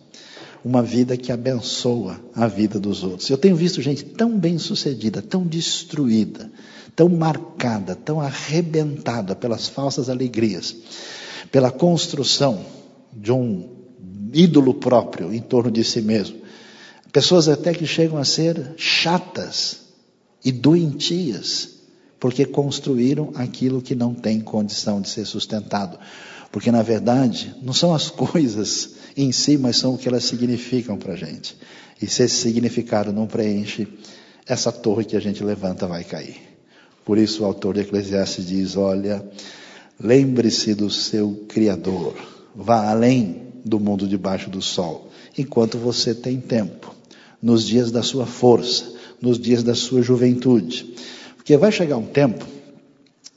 Uma 0.64 0.82
vida 0.82 1.18
que 1.18 1.30
abençoa 1.30 2.22
a 2.34 2.48
vida 2.48 2.80
dos 2.80 3.04
outros. 3.04 3.30
Eu 3.30 3.38
tenho 3.38 3.56
visto 3.56 3.82
gente 3.82 4.06
tão 4.06 4.40
bem 4.40 4.58
sucedida, 4.58 5.22
tão 5.22 5.46
destruída, 5.46 6.50
tão 6.96 7.10
marcada, 7.10 7.96
tão 7.96 8.22
arrebentada 8.22 9.36
pelas 9.36 9.68
falsas 9.68 10.10
alegrias, 10.10 10.74
pela 11.52 11.70
construção 11.70 12.66
de 13.12 13.32
um 13.34 13.68
ídolo 14.32 14.74
próprio 14.74 15.34
em 15.34 15.42
torno 15.42 15.70
de 15.70 15.84
si 15.84 16.02
mesmo, 16.02 16.43
Pessoas 17.14 17.48
até 17.48 17.76
que 17.76 17.86
chegam 17.86 18.18
a 18.18 18.26
ser 18.26 18.74
chatas 18.76 19.82
e 20.44 20.52
doentias, 20.52 21.70
porque 22.20 22.44
construíram 22.44 23.32
aquilo 23.36 23.84
que 23.84 23.94
não 23.94 24.16
tem 24.16 24.42
condição 24.42 25.00
de 25.00 25.10
ser 25.10 25.24
sustentado. 25.26 26.00
Porque, 26.52 26.72
na 26.72 26.82
verdade, 26.82 27.54
não 27.62 27.72
são 27.72 27.94
as 27.94 28.10
coisas 28.12 28.96
em 29.16 29.32
si, 29.32 29.60
mas 29.60 29.78
são 29.78 29.94
o 29.94 29.98
que 29.98 30.08
elas 30.08 30.24
significam 30.24 30.98
para 30.98 31.14
a 31.14 31.16
gente. 31.16 31.56
E 32.02 32.08
se 32.08 32.24
esse 32.24 32.36
significado 32.38 33.14
não 33.14 33.28
preenche, 33.28 33.88
essa 34.48 34.72
torre 34.72 35.06
que 35.06 35.16
a 35.16 35.20
gente 35.20 35.44
levanta 35.44 35.86
vai 35.86 36.04
cair. 36.04 36.38
Por 37.06 37.20
isso 37.20 37.44
o 37.44 37.46
autor 37.46 37.76
de 37.76 37.82
Eclesiastes 37.82 38.48
diz: 38.48 38.76
Olha, 38.76 39.24
lembre-se 40.00 40.74
do 40.74 40.90
seu 40.90 41.46
Criador, 41.48 42.16
vá 42.56 42.90
além 42.90 43.50
do 43.64 43.80
mundo 43.80 44.08
debaixo 44.08 44.50
do 44.50 44.64
sol, 44.64 45.12
enquanto 45.38 45.78
você 45.78 46.16
tem 46.16 46.42
tempo 46.42 47.03
nos 47.44 47.68
dias 47.68 47.92
da 47.92 48.02
sua 48.02 48.26
força, 48.26 48.86
nos 49.22 49.38
dias 49.38 49.62
da 49.62 49.76
sua 49.76 50.02
juventude. 50.02 50.96
Porque 51.36 51.58
vai 51.58 51.74
chegar 51.74 51.98
um 51.98 52.06
tempo, 52.06 52.48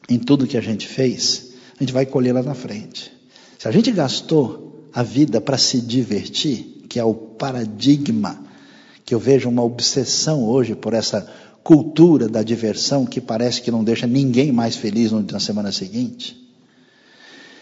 em 0.09 0.16
tudo 0.16 0.47
que 0.47 0.57
a 0.57 0.61
gente 0.61 0.87
fez, 0.87 1.55
a 1.77 1.83
gente 1.83 1.92
vai 1.92 2.07
colher 2.07 2.33
lá 2.33 2.40
na 2.40 2.55
frente. 2.55 3.12
Se 3.59 3.66
a 3.66 3.73
gente 3.73 3.90
gastou 3.90 4.88
a 4.92 5.03
vida 5.03 5.40
para 5.40 5.59
se 5.59 5.81
divertir, 5.81 6.85
que 6.88 7.01
é 7.01 7.05
o 7.05 7.12
paradigma, 7.12 8.40
que 9.05 9.12
eu 9.12 9.19
vejo 9.19 9.49
uma 9.49 9.64
obsessão 9.64 10.45
hoje 10.45 10.77
por 10.77 10.95
essa 10.95 11.29
cultura 11.64 12.29
da 12.29 12.45
diversão 12.45 13.05
que 13.05 13.21
parece 13.21 13.61
que 13.61 13.73
não 13.73 13.83
deixa 13.83 14.07
ninguém 14.07 14.53
mais 14.53 14.77
feliz 14.77 15.11
na 15.11 15.40
semana 15.40 15.73
seguinte. 15.73 16.37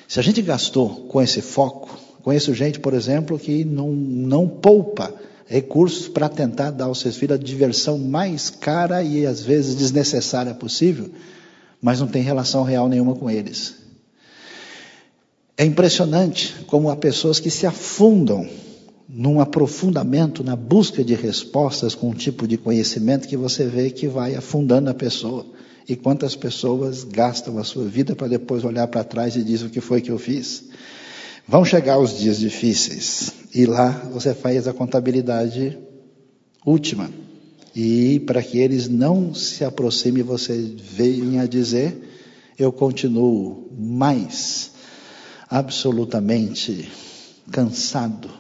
Se 0.07 0.21
a 0.21 0.23
gente 0.23 0.43
gastou 0.43 1.07
com 1.09 1.23
esse 1.23 1.41
foco, 1.41 1.99
conheço 2.23 2.53
gente, 2.53 2.79
por 2.79 2.93
exemplo, 2.93 3.39
que 3.39 3.65
não, 3.65 3.91
não 3.93 4.47
poupa 4.47 5.13
recursos 5.47 6.09
para 6.09 6.29
tentar 6.29 6.71
dar 6.71 6.87
aos 6.87 7.01
seus 7.01 7.17
filhos 7.17 7.39
a 7.39 7.43
diversão 7.43 7.99
mais 7.99 8.51
cara 8.51 9.03
e 9.03 9.27
às 9.27 9.43
vezes 9.43 9.75
desnecessária 9.75 10.55
possível, 10.55 11.11
mas 11.81 12.01
não 12.01 12.07
tem 12.07 12.23
relação 12.23 12.63
real 12.63 12.89
nenhuma 12.89 13.15
com 13.15 13.31
eles. 13.31 13.77
É 15.57 15.65
impressionante 15.65 16.55
como 16.67 16.91
há 16.91 16.97
pessoas 16.97 17.39
que 17.39 17.51
se 17.51 17.67
afundam 17.67 18.49
num 19.09 19.41
aprofundamento 19.41 20.43
na 20.43 20.57
busca 20.57 21.05
de 21.05 21.15
respostas 21.15 21.95
com 21.95 22.11
um 22.11 22.15
tipo 22.15 22.49
de 22.49 22.57
conhecimento 22.57 23.29
que 23.29 23.37
você 23.37 23.65
vê 23.67 23.91
que 23.91 24.09
vai 24.09 24.35
afundando 24.35 24.91
a 24.91 24.95
pessoa. 24.95 25.47
E 25.87 25.95
quantas 25.95 26.35
pessoas 26.35 27.05
gastam 27.05 27.59
a 27.59 27.65
sua 27.65 27.85
vida 27.85 28.17
para 28.17 28.27
depois 28.27 28.65
olhar 28.65 28.89
para 28.89 29.05
trás 29.05 29.37
e 29.37 29.45
dizer 29.45 29.67
o 29.67 29.71
que 29.71 29.81
foi 29.81 30.01
que 30.01 30.11
eu 30.11 30.19
fiz? 30.19 30.65
Vão 31.47 31.65
chegar 31.65 31.99
os 31.99 32.19
dias 32.19 32.39
difíceis 32.39 33.31
e 33.55 33.67
lá 33.67 33.91
você 34.11 34.35
faz 34.35 34.67
a 34.67 34.73
contabilidade 34.73 35.79
última 36.65 37.11
E 37.77 38.21
para 38.21 38.43
que 38.43 38.59
eles 38.59 38.89
não 38.89 39.35
se 39.35 39.65
aproximem, 39.65 40.23
você 40.23 40.57
venha 40.57 41.47
dizer: 41.47 41.95
eu 42.59 42.73
continuo 42.73 43.69
mais 43.77 44.71
absolutamente 45.51 46.89
cansado, 47.51 48.31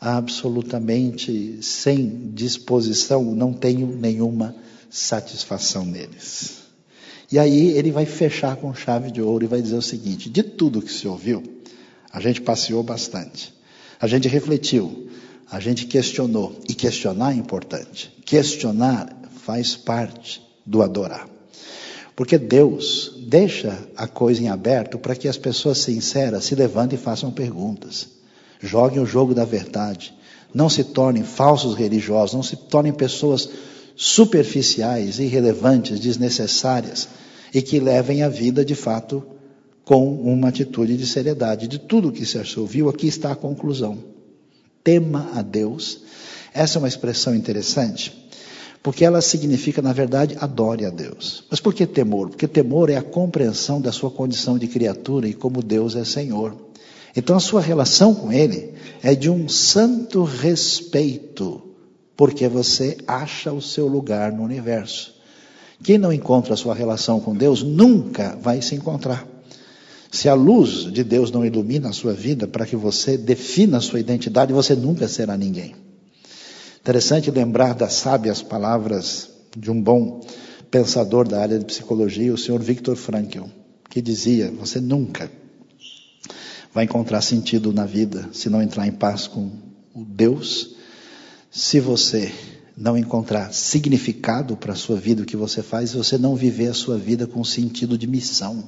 absolutamente 0.00 1.58
sem 1.62 2.30
disposição, 2.32 3.34
não 3.34 3.52
tenho 3.52 3.86
nenhuma 3.88 4.54
satisfação 4.88 5.84
neles. 5.84 6.60
E 7.30 7.38
aí 7.38 7.70
ele 7.72 7.90
vai 7.90 8.06
fechar 8.06 8.56
com 8.56 8.74
chave 8.74 9.10
de 9.10 9.20
ouro 9.20 9.44
e 9.44 9.48
vai 9.48 9.60
dizer 9.60 9.76
o 9.76 9.82
seguinte: 9.82 10.30
de 10.30 10.42
tudo 10.42 10.80
que 10.80 10.92
se 10.92 11.08
ouviu, 11.08 11.59
a 12.12 12.20
gente 12.20 12.40
passeou 12.40 12.82
bastante, 12.82 13.52
a 14.00 14.06
gente 14.06 14.28
refletiu, 14.28 15.08
a 15.50 15.60
gente 15.60 15.86
questionou, 15.86 16.58
e 16.68 16.74
questionar 16.74 17.32
é 17.32 17.36
importante. 17.36 18.12
Questionar 18.24 19.14
faz 19.44 19.76
parte 19.76 20.40
do 20.64 20.82
adorar. 20.82 21.28
Porque 22.14 22.36
Deus 22.38 23.14
deixa 23.26 23.78
a 23.96 24.06
coisa 24.06 24.42
em 24.42 24.48
aberto 24.48 24.98
para 24.98 25.16
que 25.16 25.26
as 25.26 25.38
pessoas 25.38 25.78
sinceras 25.78 26.44
se 26.44 26.54
levantem 26.54 26.98
e 26.98 27.02
façam 27.02 27.30
perguntas. 27.30 28.08
Joguem 28.60 29.00
o 29.00 29.06
jogo 29.06 29.34
da 29.34 29.44
verdade. 29.44 30.14
Não 30.52 30.68
se 30.68 30.84
tornem 30.84 31.22
falsos 31.22 31.74
religiosos, 31.74 32.34
não 32.34 32.42
se 32.42 32.56
tornem 32.56 32.92
pessoas 32.92 33.48
superficiais, 33.96 35.18
irrelevantes, 35.18 35.98
desnecessárias 35.98 37.08
e 37.52 37.62
que 37.62 37.80
levem 37.80 38.22
a 38.22 38.28
vida 38.28 38.64
de 38.64 38.74
fato 38.74 39.24
com 39.84 40.14
uma 40.14 40.48
atitude 40.48 40.96
de 40.96 41.06
seriedade. 41.06 41.68
De 41.68 41.78
tudo 41.78 42.12
que 42.12 42.24
se 42.26 42.58
ouviu, 42.58 42.88
aqui 42.88 43.06
está 43.06 43.32
a 43.32 43.36
conclusão. 43.36 43.98
Tema 44.82 45.30
a 45.34 45.42
Deus. 45.42 46.00
Essa 46.52 46.78
é 46.78 46.80
uma 46.80 46.88
expressão 46.88 47.34
interessante, 47.34 48.12
porque 48.82 49.04
ela 49.04 49.20
significa, 49.20 49.80
na 49.80 49.92
verdade, 49.92 50.36
adore 50.40 50.84
a 50.84 50.90
Deus. 50.90 51.44
Mas 51.50 51.60
por 51.60 51.72
que 51.72 51.86
temor? 51.86 52.30
Porque 52.30 52.48
temor 52.48 52.90
é 52.90 52.96
a 52.96 53.02
compreensão 53.02 53.80
da 53.80 53.92
sua 53.92 54.10
condição 54.10 54.58
de 54.58 54.66
criatura 54.66 55.28
e 55.28 55.34
como 55.34 55.62
Deus 55.62 55.94
é 55.94 56.04
Senhor. 56.04 56.56
Então 57.14 57.36
a 57.36 57.40
sua 57.40 57.60
relação 57.60 58.14
com 58.14 58.32
Ele 58.32 58.74
é 59.02 59.14
de 59.14 59.30
um 59.30 59.48
santo 59.48 60.22
respeito, 60.22 61.62
porque 62.16 62.48
você 62.48 62.96
acha 63.06 63.52
o 63.52 63.62
seu 63.62 63.86
lugar 63.86 64.32
no 64.32 64.42
universo. 64.42 65.14
Quem 65.82 65.98
não 65.98 66.12
encontra 66.12 66.54
a 66.54 66.56
sua 66.56 66.74
relação 66.74 67.20
com 67.20 67.34
Deus 67.34 67.62
nunca 67.62 68.36
vai 68.40 68.60
se 68.60 68.74
encontrar. 68.74 69.26
Se 70.10 70.28
a 70.28 70.34
luz 70.34 70.92
de 70.92 71.04
Deus 71.04 71.30
não 71.30 71.44
ilumina 71.44 71.90
a 71.90 71.92
sua 71.92 72.12
vida 72.12 72.48
para 72.48 72.66
que 72.66 72.74
você 72.74 73.16
defina 73.16 73.78
a 73.78 73.80
sua 73.80 74.00
identidade, 74.00 74.52
você 74.52 74.74
nunca 74.74 75.06
será 75.06 75.36
ninguém. 75.36 75.74
Interessante 76.80 77.30
lembrar 77.30 77.74
das 77.74 77.92
sábias 77.94 78.42
palavras 78.42 79.30
de 79.56 79.70
um 79.70 79.80
bom 79.80 80.20
pensador 80.70 81.28
da 81.28 81.40
área 81.40 81.58
de 81.58 81.64
psicologia, 81.64 82.32
o 82.32 82.38
senhor 82.38 82.60
Viktor 82.60 82.96
Frankl, 82.96 83.44
que 83.88 84.00
dizia: 84.00 84.50
Você 84.58 84.80
nunca 84.80 85.30
vai 86.72 86.84
encontrar 86.84 87.20
sentido 87.20 87.72
na 87.72 87.84
vida 87.84 88.30
se 88.32 88.48
não 88.48 88.62
entrar 88.62 88.86
em 88.86 88.92
paz 88.92 89.26
com 89.26 89.50
o 89.94 90.04
Deus, 90.04 90.74
se 91.50 91.78
você 91.80 92.32
não 92.76 92.96
encontrar 92.96 93.52
significado 93.52 94.56
para 94.56 94.72
a 94.72 94.76
sua 94.76 94.96
vida, 94.96 95.22
o 95.22 95.26
que 95.26 95.36
você 95.36 95.62
faz, 95.62 95.92
você 95.92 96.16
não 96.16 96.34
viver 96.34 96.68
a 96.68 96.74
sua 96.74 96.96
vida 96.96 97.26
com 97.26 97.44
sentido 97.44 97.98
de 97.98 98.06
missão. 98.06 98.64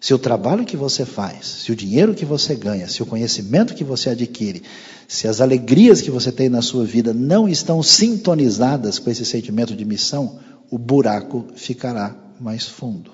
Se 0.00 0.14
o 0.14 0.18
trabalho 0.18 0.64
que 0.64 0.76
você 0.76 1.04
faz, 1.04 1.46
se 1.46 1.72
o 1.72 1.76
dinheiro 1.76 2.14
que 2.14 2.24
você 2.24 2.54
ganha, 2.54 2.86
se 2.88 3.02
o 3.02 3.06
conhecimento 3.06 3.74
que 3.74 3.82
você 3.82 4.10
adquire, 4.10 4.62
se 5.08 5.26
as 5.26 5.40
alegrias 5.40 6.00
que 6.00 6.10
você 6.10 6.30
tem 6.30 6.48
na 6.48 6.62
sua 6.62 6.84
vida 6.84 7.12
não 7.12 7.48
estão 7.48 7.82
sintonizadas 7.82 8.98
com 8.98 9.10
esse 9.10 9.24
sentimento 9.24 9.74
de 9.74 9.84
missão, 9.84 10.38
o 10.70 10.78
buraco 10.78 11.46
ficará 11.56 12.14
mais 12.38 12.64
fundo. 12.64 13.10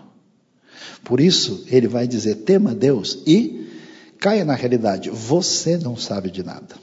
Por 1.03 1.21
isso, 1.21 1.65
ele 1.69 1.89
vai 1.89 2.07
dizer: 2.07 2.37
tema 2.37 2.75
Deus 2.75 3.19
e 3.27 3.69
caia 4.19 4.45
na 4.45 4.55
realidade. 4.55 5.09
Você 5.11 5.79
não 5.79 5.97
sabe 5.97 6.31
de 6.31 6.43
nada. 6.43 6.75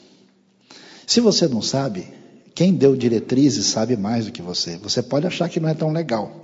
Se 1.05 1.19
você 1.19 1.47
não 1.47 1.61
sabe, 1.61 2.07
quem 2.55 2.73
deu 2.73 2.95
diretrizes 2.95 3.65
sabe 3.67 3.97
mais 3.97 4.25
do 4.25 4.31
que 4.31 4.41
você. 4.41 4.77
Você 4.77 5.01
pode 5.01 5.27
achar 5.27 5.49
que 5.49 5.59
não 5.59 5.69
é 5.69 5.73
tão 5.73 5.91
legal. 5.91 6.41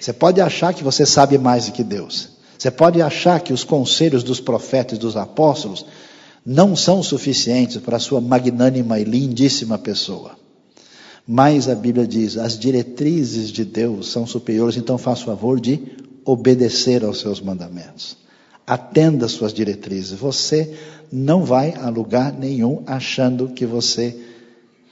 Você 0.00 0.12
pode 0.12 0.40
achar 0.40 0.72
que 0.72 0.82
você 0.82 1.04
sabe 1.04 1.38
mais 1.38 1.66
do 1.66 1.72
que 1.72 1.84
Deus. 1.84 2.35
Você 2.66 2.70
pode 2.72 3.00
achar 3.00 3.38
que 3.38 3.52
os 3.52 3.62
conselhos 3.62 4.24
dos 4.24 4.40
profetas 4.40 4.98
e 4.98 5.00
dos 5.00 5.16
apóstolos 5.16 5.86
não 6.44 6.74
são 6.74 7.00
suficientes 7.00 7.76
para 7.76 7.96
a 7.96 8.00
sua 8.00 8.20
magnânima 8.20 8.98
e 8.98 9.04
lindíssima 9.04 9.78
pessoa. 9.78 10.32
Mas 11.24 11.68
a 11.68 11.76
Bíblia 11.76 12.08
diz: 12.08 12.36
as 12.36 12.58
diretrizes 12.58 13.52
de 13.52 13.64
Deus 13.64 14.10
são 14.10 14.26
superiores, 14.26 14.76
então 14.76 14.98
faça 14.98 15.22
o 15.22 15.26
favor 15.26 15.60
de 15.60 15.80
obedecer 16.24 17.04
aos 17.04 17.20
seus 17.20 17.40
mandamentos. 17.40 18.16
Atenda 18.66 19.26
às 19.26 19.32
suas 19.32 19.54
diretrizes. 19.54 20.18
Você 20.18 20.74
não 21.12 21.44
vai 21.44 21.72
a 21.72 21.88
lugar 21.88 22.32
nenhum 22.32 22.82
achando 22.84 23.50
que 23.50 23.64
você 23.64 24.18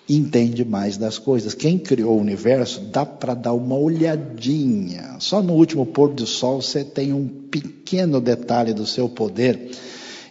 entende 0.08 0.64
mais 0.64 0.96
das 0.96 1.18
coisas. 1.18 1.54
Quem 1.54 1.78
criou 1.78 2.16
o 2.16 2.20
universo 2.20 2.80
dá 2.80 3.06
para 3.06 3.34
dar 3.34 3.54
uma 3.54 3.76
olhadinha. 3.76 5.16
Só 5.18 5.42
no 5.42 5.54
último 5.54 5.86
pôr 5.86 6.12
do 6.12 6.26
sol 6.26 6.60
você 6.60 6.84
tem 6.84 7.12
um 7.12 7.26
pequeno 7.26 8.20
detalhe 8.20 8.74
do 8.74 8.86
seu 8.86 9.08
poder 9.08 9.70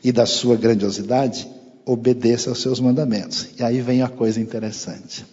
e 0.04 0.12
da 0.12 0.26
sua 0.26 0.56
grandiosidade. 0.56 1.48
Obedeça 1.86 2.50
aos 2.50 2.62
seus 2.62 2.80
mandamentos. 2.80 3.50
E 3.60 3.64
aí 3.64 3.82
vem 3.82 4.02
a 4.04 4.08
coisa 4.08 4.40
interessante. 4.40 5.26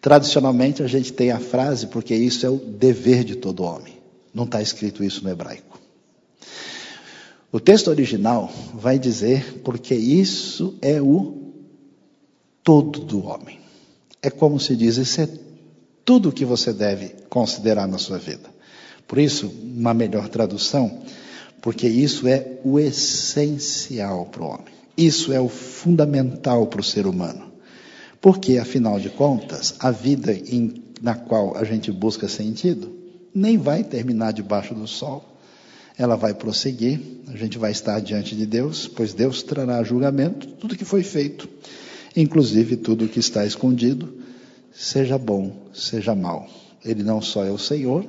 Tradicionalmente 0.00 0.82
a 0.82 0.86
gente 0.86 1.12
tem 1.12 1.30
a 1.30 1.38
frase, 1.38 1.86
porque 1.86 2.14
isso 2.14 2.44
é 2.44 2.50
o 2.50 2.56
dever 2.56 3.24
de 3.24 3.36
todo 3.36 3.62
homem. 3.62 3.94
Não 4.34 4.44
está 4.44 4.60
escrito 4.60 5.02
isso 5.02 5.22
no 5.24 5.30
hebraico. 5.30 5.80
O 7.52 7.60
texto 7.60 7.88
original 7.88 8.50
vai 8.74 8.98
dizer, 8.98 9.60
porque 9.62 9.94
isso 9.94 10.74
é 10.80 11.00
o 11.00 11.52
todo 12.62 13.00
do 13.00 13.26
homem. 13.26 13.61
É 14.22 14.30
como 14.30 14.60
se 14.60 14.76
diz, 14.76 14.98
isso 14.98 15.20
é 15.20 15.28
tudo 16.04 16.28
o 16.28 16.32
que 16.32 16.44
você 16.44 16.72
deve 16.72 17.08
considerar 17.28 17.88
na 17.88 17.98
sua 17.98 18.18
vida. 18.18 18.48
Por 19.08 19.18
isso, 19.18 19.52
uma 19.62 19.92
melhor 19.92 20.28
tradução, 20.28 21.00
porque 21.60 21.88
isso 21.88 22.28
é 22.28 22.58
o 22.64 22.78
essencial 22.78 24.26
para 24.26 24.42
o 24.42 24.46
homem. 24.46 24.72
Isso 24.96 25.32
é 25.32 25.40
o 25.40 25.48
fundamental 25.48 26.66
para 26.68 26.80
o 26.80 26.84
ser 26.84 27.06
humano. 27.06 27.50
Porque, 28.20 28.58
afinal 28.58 29.00
de 29.00 29.10
contas, 29.10 29.74
a 29.80 29.90
vida 29.90 30.32
em, 30.32 30.84
na 31.00 31.16
qual 31.16 31.56
a 31.56 31.64
gente 31.64 31.90
busca 31.90 32.28
sentido 32.28 33.02
nem 33.34 33.58
vai 33.58 33.82
terminar 33.82 34.32
debaixo 34.32 34.74
do 34.74 34.86
sol. 34.86 35.36
Ela 35.98 36.16
vai 36.16 36.32
prosseguir, 36.32 37.00
a 37.28 37.36
gente 37.36 37.58
vai 37.58 37.72
estar 37.72 37.98
diante 38.00 38.36
de 38.36 38.46
Deus, 38.46 38.86
pois 38.86 39.12
Deus 39.12 39.42
trará 39.42 39.82
julgamento 39.82 40.46
tudo 40.46 40.76
que 40.76 40.84
foi 40.84 41.02
feito 41.02 41.48
inclusive 42.16 42.76
tudo 42.76 43.04
o 43.04 43.08
que 43.08 43.20
está 43.20 43.44
escondido, 43.46 44.12
seja 44.72 45.18
bom, 45.18 45.54
seja 45.72 46.14
mal. 46.14 46.48
Ele 46.84 47.02
não 47.02 47.20
só 47.20 47.44
é 47.44 47.50
o 47.50 47.58
Senhor, 47.58 48.06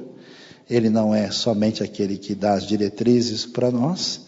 ele 0.70 0.90
não 0.90 1.14
é 1.14 1.30
somente 1.32 1.84
aquele 1.84 2.18
que 2.18 2.34
dá 2.34 2.54
as 2.54 2.66
diretrizes 2.66 3.46
para 3.46 3.70
nós, 3.70 4.22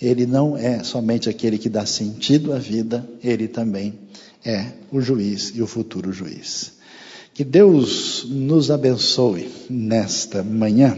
ele 0.00 0.26
não 0.26 0.56
é 0.56 0.82
somente 0.82 1.28
aquele 1.28 1.58
que 1.58 1.68
dá 1.68 1.86
sentido 1.86 2.52
à 2.52 2.58
vida, 2.58 3.08
ele 3.22 3.46
também 3.46 3.98
é 4.44 4.72
o 4.90 5.00
juiz 5.00 5.52
e 5.54 5.62
o 5.62 5.66
futuro 5.66 6.12
juiz. 6.12 6.72
Que 7.32 7.44
Deus 7.44 8.26
nos 8.28 8.70
abençoe 8.70 9.50
nesta 9.68 10.42
manhã 10.42 10.96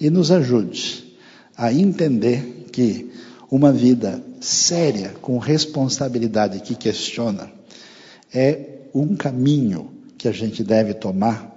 e 0.00 0.10
nos 0.10 0.30
ajude 0.30 1.14
a 1.56 1.72
entender 1.72 2.66
que 2.72 3.10
uma 3.52 3.70
vida 3.70 4.24
séria, 4.40 5.10
com 5.20 5.36
responsabilidade, 5.36 6.60
que 6.60 6.74
questiona, 6.74 7.52
é 8.32 8.78
um 8.94 9.14
caminho 9.14 9.90
que 10.16 10.26
a 10.26 10.32
gente 10.32 10.64
deve 10.64 10.94
tomar 10.94 11.54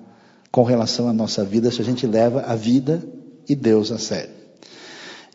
com 0.52 0.64
relação 0.64 1.08
à 1.08 1.14
nossa 1.14 1.46
vida, 1.46 1.72
se 1.72 1.82
a 1.82 1.86
gente 1.86 2.06
leva 2.06 2.42
a 2.42 2.54
vida 2.54 3.02
e 3.48 3.56
Deus 3.56 3.94
a 3.94 3.98
sério. 3.98 4.36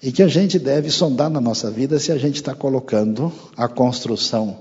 E 0.02 0.12
que 0.12 0.22
a 0.22 0.28
gente 0.28 0.58
deve 0.58 0.90
sondar 0.90 1.30
na 1.30 1.40
nossa 1.40 1.70
vida 1.70 1.98
se 1.98 2.12
a 2.12 2.18
gente 2.18 2.36
está 2.36 2.54
colocando 2.54 3.32
a 3.56 3.66
construção 3.66 4.58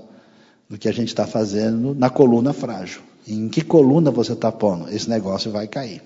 do 0.70 0.78
que 0.78 0.88
a 0.88 0.92
gente 0.92 1.08
está 1.08 1.26
fazendo 1.26 1.94
na 1.94 2.08
coluna 2.08 2.54
frágil. 2.54 3.02
Em 3.28 3.46
que 3.50 3.60
coluna 3.60 4.10
você 4.10 4.32
está 4.32 4.50
pondo? 4.50 4.88
Esse 4.88 5.10
negócio 5.10 5.50
vai 5.50 5.68
cair. 5.68 6.02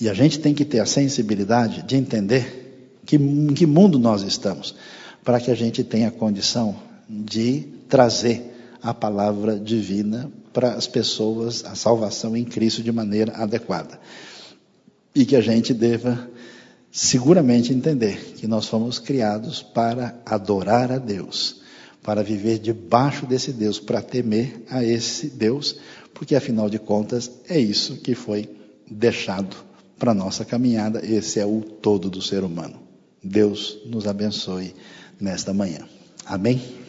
E 0.00 0.08
a 0.08 0.14
gente 0.14 0.38
tem 0.38 0.54
que 0.54 0.64
ter 0.64 0.80
a 0.80 0.86
sensibilidade 0.86 1.82
de 1.82 1.94
entender 1.94 2.59
que, 3.10 3.16
em 3.16 3.52
que 3.52 3.66
mundo 3.66 3.98
nós 3.98 4.22
estamos, 4.22 4.72
para 5.24 5.40
que 5.40 5.50
a 5.50 5.54
gente 5.54 5.82
tenha 5.82 6.12
condição 6.12 6.76
de 7.08 7.66
trazer 7.88 8.54
a 8.80 8.94
palavra 8.94 9.58
divina 9.58 10.30
para 10.52 10.74
as 10.74 10.86
pessoas, 10.86 11.64
a 11.64 11.74
salvação 11.74 12.36
em 12.36 12.44
Cristo 12.44 12.84
de 12.84 12.92
maneira 12.92 13.32
adequada. 13.36 13.98
E 15.12 15.24
que 15.24 15.34
a 15.34 15.40
gente 15.40 15.74
deva 15.74 16.30
seguramente 16.92 17.72
entender 17.72 18.34
que 18.36 18.46
nós 18.46 18.66
fomos 18.66 19.00
criados 19.00 19.60
para 19.60 20.14
adorar 20.24 20.92
a 20.92 20.98
Deus, 20.98 21.62
para 22.04 22.22
viver 22.22 22.60
debaixo 22.60 23.26
desse 23.26 23.52
Deus, 23.52 23.80
para 23.80 24.00
temer 24.00 24.64
a 24.70 24.84
esse 24.84 25.26
Deus, 25.26 25.80
porque 26.14 26.36
afinal 26.36 26.70
de 26.70 26.78
contas 26.78 27.28
é 27.48 27.58
isso 27.58 27.96
que 27.96 28.14
foi 28.14 28.48
deixado 28.88 29.56
para 29.98 30.14
nossa 30.14 30.44
caminhada, 30.44 31.04
esse 31.04 31.40
é 31.40 31.44
o 31.44 31.60
todo 31.60 32.08
do 32.08 32.22
ser 32.22 32.44
humano. 32.44 32.89
Deus 33.22 33.78
nos 33.86 34.06
abençoe 34.06 34.74
nesta 35.20 35.52
manhã. 35.52 35.86
Amém? 36.26 36.60